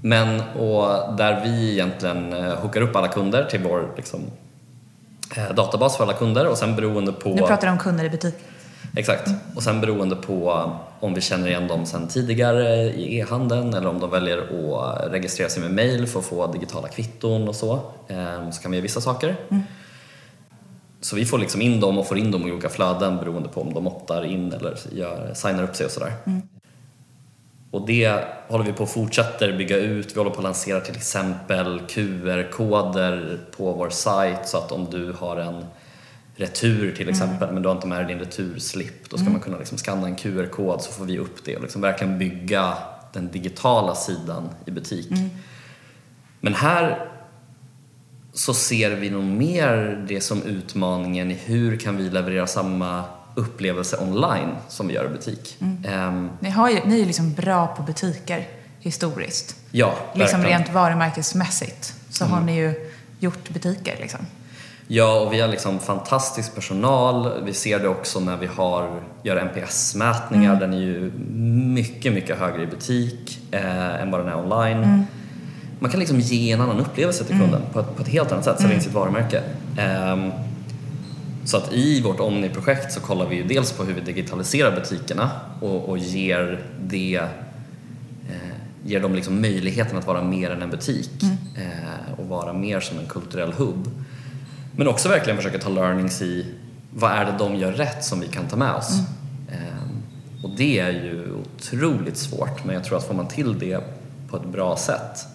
[0.00, 4.20] men och där vi egentligen eh, hookar upp alla kunder till vår liksom,
[5.36, 7.28] eh, databas för alla kunder och sen beroende på...
[7.28, 8.34] Nu pratar du om kunder i butik.
[8.96, 9.30] Exakt.
[9.56, 10.70] Och sen beroende på
[11.00, 15.48] om vi känner igen dem sen tidigare i e-handeln eller om de väljer att registrera
[15.48, 17.72] sig med mail för att få digitala kvitton och så,
[18.08, 19.36] eh, så kan vi göra vissa saker.
[21.00, 23.60] Så vi får liksom in dem och får in dem i olika flöden beroende på
[23.60, 26.12] om de optar in eller gör, signar upp sig och sådär.
[27.70, 30.14] Och det håller vi på att fortsätter bygga ut.
[30.14, 35.12] Vi håller på att lansera till exempel QR-koder på vår sajt så att om du
[35.12, 35.64] har en
[36.42, 39.58] retur till exempel men du har inte med dig din returslip då ska man kunna
[39.58, 42.74] liksom skanna en QR-kod så får vi upp det och liksom verkligen bygga
[43.12, 45.08] den digitala sidan i butik.
[46.40, 47.08] Men här
[48.32, 53.96] så ser vi nog mer det som utmaningen i hur kan vi leverera samma upplevelse
[54.00, 55.56] online som vi gör i butik.
[55.86, 58.48] Ehm, Ni, har ju, ni är ju liksom bra på butiker
[58.80, 59.56] historiskt.
[59.70, 60.60] ja, Liksom verkligen.
[60.62, 62.90] rent varumärkesmässigt så har ni ju
[63.20, 64.20] gjort butiker liksom.
[64.94, 67.44] Ja, och vi har liksom fantastisk personal.
[67.44, 70.60] Vi ser det också när vi har, gör NPS-mätningar.
[70.60, 71.12] Den är ju
[71.74, 75.04] mycket, mycket högre i butik eh, än vad den är online.
[75.78, 78.44] Man kan liksom ge en annan upplevelse till kunden på, ett, på ett helt annat
[78.44, 79.42] sätt, sälja in sitt varumärke.
[79.78, 80.30] Ehm,
[81.44, 85.30] så att i vårt Omni-projekt så kollar vi ju dels på hur vi digitaliserar butikerna
[85.60, 87.20] och, och ger det
[88.28, 91.22] eh, ger dem liksom möjligheten att vara mer än en butik
[91.56, 93.88] eh, och vara mer som en kulturell hubb.
[94.76, 96.54] Men också verkligen försöka ta learnings i
[96.90, 98.98] vad är det de gör rätt som vi kan ta med oss.
[99.50, 100.02] Ehm,
[100.44, 103.80] och det är ju otroligt svårt men jag tror att får man till det
[104.30, 105.26] på ett bra sätt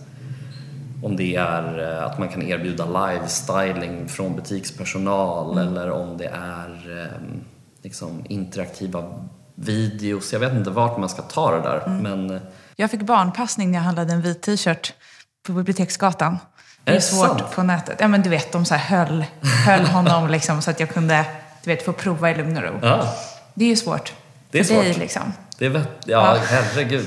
[1.04, 7.02] om det är eh, att man kan erbjuda live-styling från butikspersonal eller om det är
[7.02, 7.42] ehm,
[7.82, 9.04] liksom interaktiva
[9.56, 10.34] videos.
[10.34, 12.42] Jag vet inte vart man ska ta det där men eh,
[12.76, 14.94] Jag fick barnpassning när jag handlade en vit t-shirt
[15.46, 16.38] på Biblioteksgatan.
[16.88, 17.52] Det Är svårt sant?
[17.56, 17.98] på nätet.
[18.00, 19.26] Ja men du vet, de så här höll,
[19.66, 21.26] höll honom liksom så att jag kunde
[21.64, 22.80] du vet, få prova i lugn och ro.
[22.82, 23.14] ja,
[23.54, 24.14] Det är ju svårt.
[24.52, 24.98] Det är för dig svårt.
[25.02, 25.34] liksom.
[25.58, 26.42] det är vett- ja, Ja.
[26.48, 27.06] herregud.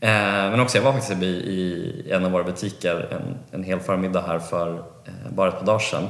[0.00, 0.10] Eh,
[0.50, 4.24] men också, jag var faktiskt i, i en av våra butiker en, en hel förmiddag
[4.26, 6.08] här för eh, bara ett par dagar sedan.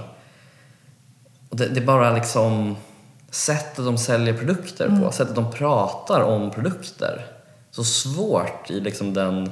[1.51, 2.76] Och det, det är bara liksom
[3.30, 5.01] sättet de säljer produkter Mm.
[5.03, 7.26] på, sättet de pratar om produkter.
[7.70, 9.51] Så svårt i liksom den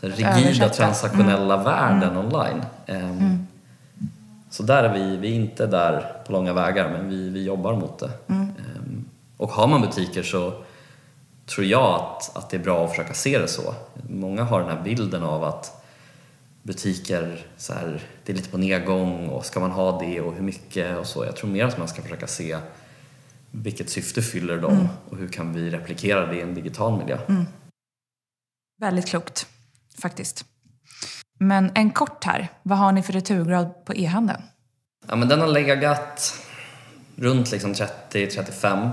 [0.00, 0.64] rigida Översätta.
[0.64, 0.70] Mm.
[0.70, 2.62] transaktionella världen online.
[2.86, 3.46] Ehm,
[4.50, 7.74] Så där är vi, vi är inte där på långa vägar men vi, vi jobbar
[7.76, 8.10] mot det.
[8.26, 8.42] Mm.
[8.42, 9.04] Ehm,
[9.36, 10.52] Och har man butiker så
[11.46, 13.74] tror jag att, att det är bra att försöka se det så.
[14.08, 15.84] Många har den här bilden av att
[16.62, 20.42] butiker, så här, det är lite på nedgång och ska man ha det och hur
[20.42, 21.24] mycket och så.
[21.24, 22.58] Jag tror mer att man ska försöka se
[23.50, 27.18] vilket syfte fyller de och hur kan vi replikera det i en digital miljö.
[28.80, 29.46] Väldigt klokt,
[29.98, 30.44] faktiskt.
[31.38, 32.48] Men en kort här.
[32.62, 34.42] Vad har ni för returgrad på e-handeln?
[35.08, 36.34] Ja, men den har legat
[37.16, 38.90] runt liksom 30-35.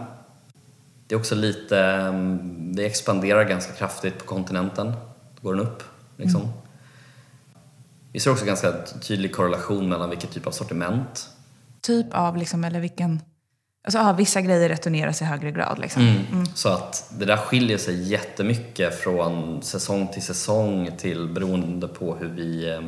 [1.08, 4.94] Det är också lite, mm, vi expanderar ganska kraftigt på kontinenten.
[5.36, 5.84] Då går den upp.
[6.18, 6.42] Liksom.
[8.12, 11.30] Vi ser också ganska tydlig korrelation mellan vilket typ av sortiment.
[11.82, 13.22] Typ av, liksom, eller vilken...
[13.86, 15.80] Alltså, ja, vissa grejer returneras i högre grad.
[15.80, 16.02] Liksom.
[16.02, 16.46] Mm.
[16.46, 22.28] Så att det där skiljer sig jättemycket från säsong till säsong till beroende på hur
[22.28, 22.82] vi eh,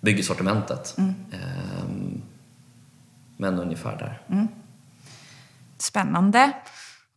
[0.00, 0.96] bygger sortimentet.
[0.98, 2.22] Ehm,
[3.36, 4.22] Men ungefär där.
[5.78, 6.52] Spännande.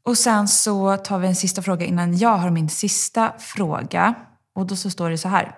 [0.04, 4.14] Och sen så tar vi en sista fråga innan jag har min sista fråga.
[4.56, 5.56] Och då så står det så här.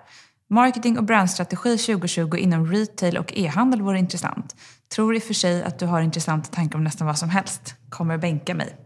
[0.48, 4.54] Marketing och brandstrategi 2020 inom retail och e-handel vore intressant.
[4.94, 7.74] Tror i och för sig att du har intressanta tankar om nästan vad som helst.
[7.88, 8.76] Kommer bänka mig.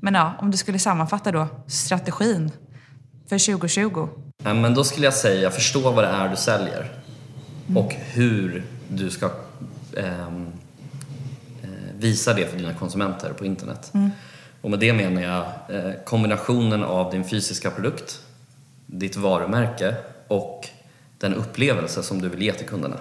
[0.00, 2.50] Men ja, om du skulle sammanfatta då strategin
[3.28, 4.08] för 2020.
[4.44, 6.92] Ja, men då skulle jag säga förstå vad det är du säljer
[7.76, 9.30] och hur du ska
[9.96, 10.46] ehm,
[11.62, 13.92] eh, visa det för dina konsumenter på internet.
[14.60, 15.44] Och med det menar jag
[15.76, 18.20] eh, kombinationen av din fysiska produkt,
[18.86, 19.94] ditt varumärke
[20.28, 20.68] och
[21.18, 22.96] den upplevelse som du vill ge till kunderna.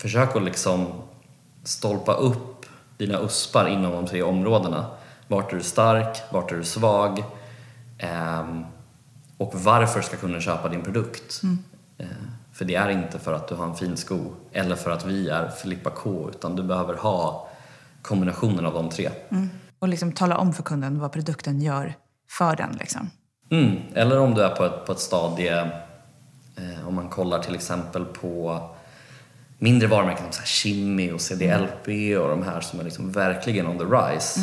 [0.00, 0.86] Försök att liksom
[1.64, 4.86] stolpa upp dina uspar inom de tre områdena.
[5.28, 6.18] Vart är du stark?
[6.32, 7.24] Vart är du svag?
[7.98, 8.64] Ehm,
[9.36, 11.42] och varför ska kunden köpa din produkt?
[11.98, 12.06] Eh,
[12.52, 14.18] för det är inte för att du har en fin sko
[14.52, 17.48] eller för att vi är Filippa K utan du behöver ha
[18.02, 19.10] kombinationen av de tre.
[19.78, 21.94] Och liksom tala om för kunden vad produkten gör
[22.38, 22.76] för den.
[22.80, 23.10] Liksom.
[23.50, 23.76] Mm.
[23.94, 25.60] Eller om du är på ett, på ett stadie,
[26.56, 28.70] eh, om man kollar till exempel på
[29.62, 31.88] mindre varumärken som så här och CDLP
[32.18, 34.40] och de här som är liksom verkligen on the rise.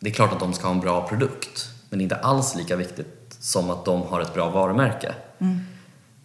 [0.00, 2.54] Det är klart att de ska ha en bra produkt men det är inte alls
[2.54, 5.14] lika viktigt som att de har ett bra varumärke.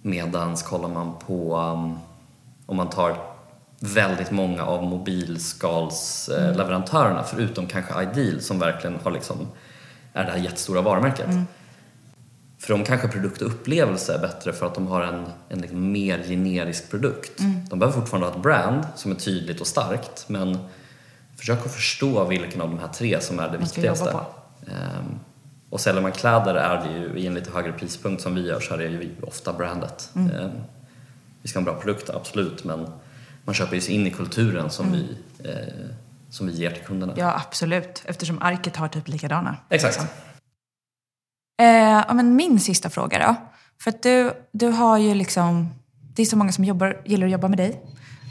[0.02, 2.00] Medans kollar man på, um,
[2.66, 3.18] om man tar
[3.80, 9.48] väldigt många av mobilskalsleverantörerna förutom kanske Ideal som verkligen har liksom,
[10.14, 11.30] är det här jättestora varumärket.
[12.64, 15.92] För de kanske produkt och upplevelse är bättre för att de har en, en liksom
[15.92, 17.32] mer generisk produkt.
[17.70, 20.58] De behöver fortfarande ha ett brand som är tydligt och starkt men
[21.36, 24.16] försök att förstå vilken av de här tre som är det viktigaste.
[24.68, 25.20] Ehm,
[25.70, 28.60] och säljer man kläder är det ju i en lite högre prispunkt som vi gör
[28.60, 30.10] så är det ju ofta brandet.
[30.16, 30.52] Ehm,
[31.42, 32.88] vi ska ha en bra produkt, absolut, men
[33.46, 35.18] man köper ju sig in i kulturen som, vi,
[35.50, 35.56] eh,
[36.30, 37.14] som vi ger till kunderna.
[37.18, 38.04] Ja, absolut.
[38.06, 39.58] Eftersom arket har typ likadana.
[39.70, 39.96] Exakt.
[39.96, 40.33] liksom.
[41.62, 43.36] Eh, ja, men min sista fråga då.
[43.82, 45.70] För att du, du har ju liksom...
[46.16, 47.82] Det är så många som jobbar, gillar att jobba med dig.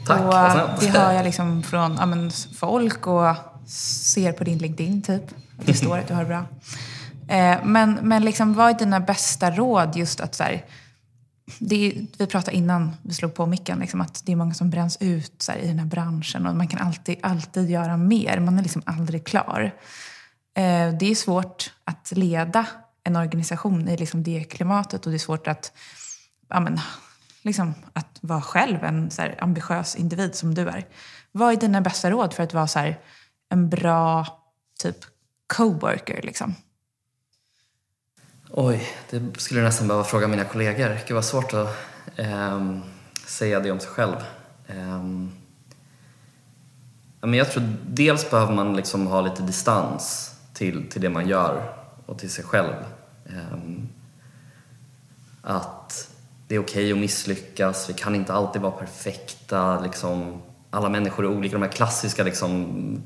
[0.07, 0.79] Tack, och vad eh, snällt.
[0.79, 3.35] det hör jag liksom från ja, men, folk och
[3.67, 5.23] ser på din LinkedIn typ.
[5.59, 6.45] Att det står att du har det bra.
[7.27, 10.65] Eh, men men liksom, vad är dina bästa råd just att så här,
[11.59, 14.97] är, vi pratade innan vi slog på micken, liksom, att det är många som bränns
[14.99, 18.39] ut här, i den här branschen och man kan alltid, alltid göra mer.
[18.39, 19.71] Man är liksom aldrig klar.
[20.55, 22.65] Eh, det är svårt att leda
[23.03, 25.71] en organisation i liksom det klimatet och det är svårt att,
[26.47, 26.79] ja, men,
[27.41, 30.87] liksom, att vara själv en så här, ambitiös individ som du är.
[31.31, 32.99] Vad är dina bästa råd för att vara så här,
[33.49, 34.25] en bra
[34.79, 34.97] typ
[35.47, 36.21] coworker?
[36.21, 36.55] Liksom?
[38.49, 40.99] Oj, det skulle jag nästan behöva fråga mina kollegor.
[41.07, 41.77] Det var svårt att
[42.15, 42.81] ehm,
[43.25, 44.15] säga det om sig själv.
[44.67, 45.31] Ehm,
[47.21, 51.82] men jag tror dels behöver man liksom ha lite distans till, till det man gör
[52.05, 52.73] och till sig själv.
[53.29, 53.87] Ehm,
[55.41, 56.09] att
[56.47, 59.79] det är okej att misslyckas, vi kan inte alltid vara perfekta.
[59.79, 61.53] Liksom, alla människor är olika.
[61.55, 63.01] De här klassiska liksom,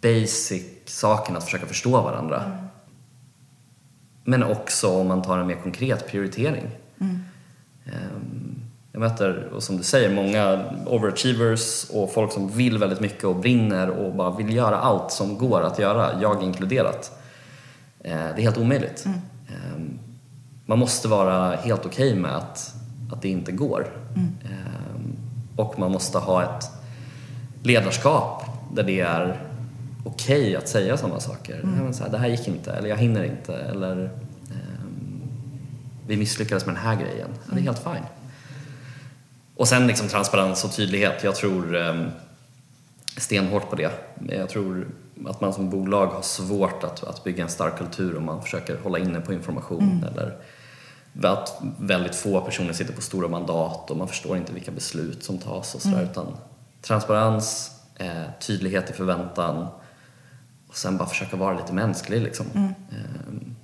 [0.00, 2.58] basic sakerna att försöka förstå varandra.
[4.24, 6.70] Men också om man tar en mer konkret prioritering.
[7.00, 8.60] Ehm,
[8.92, 13.36] Jag möter, och som du säger, många overachievers och folk som vill väldigt mycket och
[13.36, 17.23] brinner och bara vill göra allt som går att göra, jag inkluderat.
[18.04, 19.04] Eh, Det är helt omöjligt.
[19.06, 19.98] Ehm,
[20.66, 22.74] Man måste vara helt okej med att,
[23.12, 23.86] att det inte går.
[24.16, 25.16] Ehm,
[25.56, 26.64] Och man måste ha ett
[27.62, 29.40] ledarskap där det är
[30.04, 31.60] okej att säga sådana saker.
[31.62, 33.96] Men så här, det här gick inte, eller jag hinner inte, eller
[34.50, 35.20] ehm,
[36.06, 37.28] vi misslyckades med den här grejen.
[37.48, 38.04] Ja, det är helt fine.
[39.56, 41.24] Och sen liksom transparens och tydlighet.
[41.24, 41.76] Jag tror
[43.16, 43.90] stenhårt på det.
[44.28, 44.86] Jag tror
[45.26, 48.78] att man som bolag har svårt att, att bygga en stark kultur om man försöker
[48.78, 50.38] hålla inne på information eller
[51.22, 55.38] att väldigt få personer sitter på stora mandat och man förstår inte vilka beslut som
[55.38, 56.08] tas och sådär.
[56.10, 56.26] Utan
[56.82, 59.66] transparens, eh, tydlighet i förväntan
[60.68, 62.46] och sen bara försöka vara lite mänsklig liksom.
[62.56, 63.54] Ehm,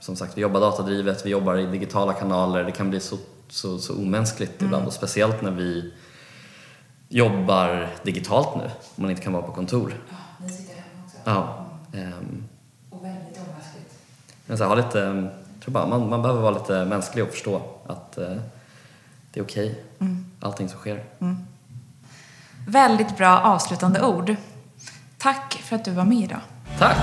[0.00, 2.64] som sagt, vi jobbar datadrivet, vi jobbar i digitala kanaler.
[2.64, 3.16] Det kan bli så,
[3.48, 5.92] så, så omänskligt ibland och speciellt när vi
[7.08, 9.94] jobbar digitalt nu, om man inte kan vara på kontor.
[10.42, 11.15] Ni sitter hemma också.
[11.26, 11.64] Ja.
[11.92, 12.44] ehm,
[12.90, 13.98] Och väldigt omänskligt.
[14.46, 17.30] men så här, ha lite, jag tror bara, man, man behöver vara lite mänsklig och
[17.30, 18.36] förstå att eh,
[19.32, 19.84] det är okej,
[20.40, 21.04] allting som sker.
[22.68, 24.36] Väldigt bra avslutande ord.
[25.18, 26.40] Tack för att du var med idag.
[26.78, 26.96] Tack!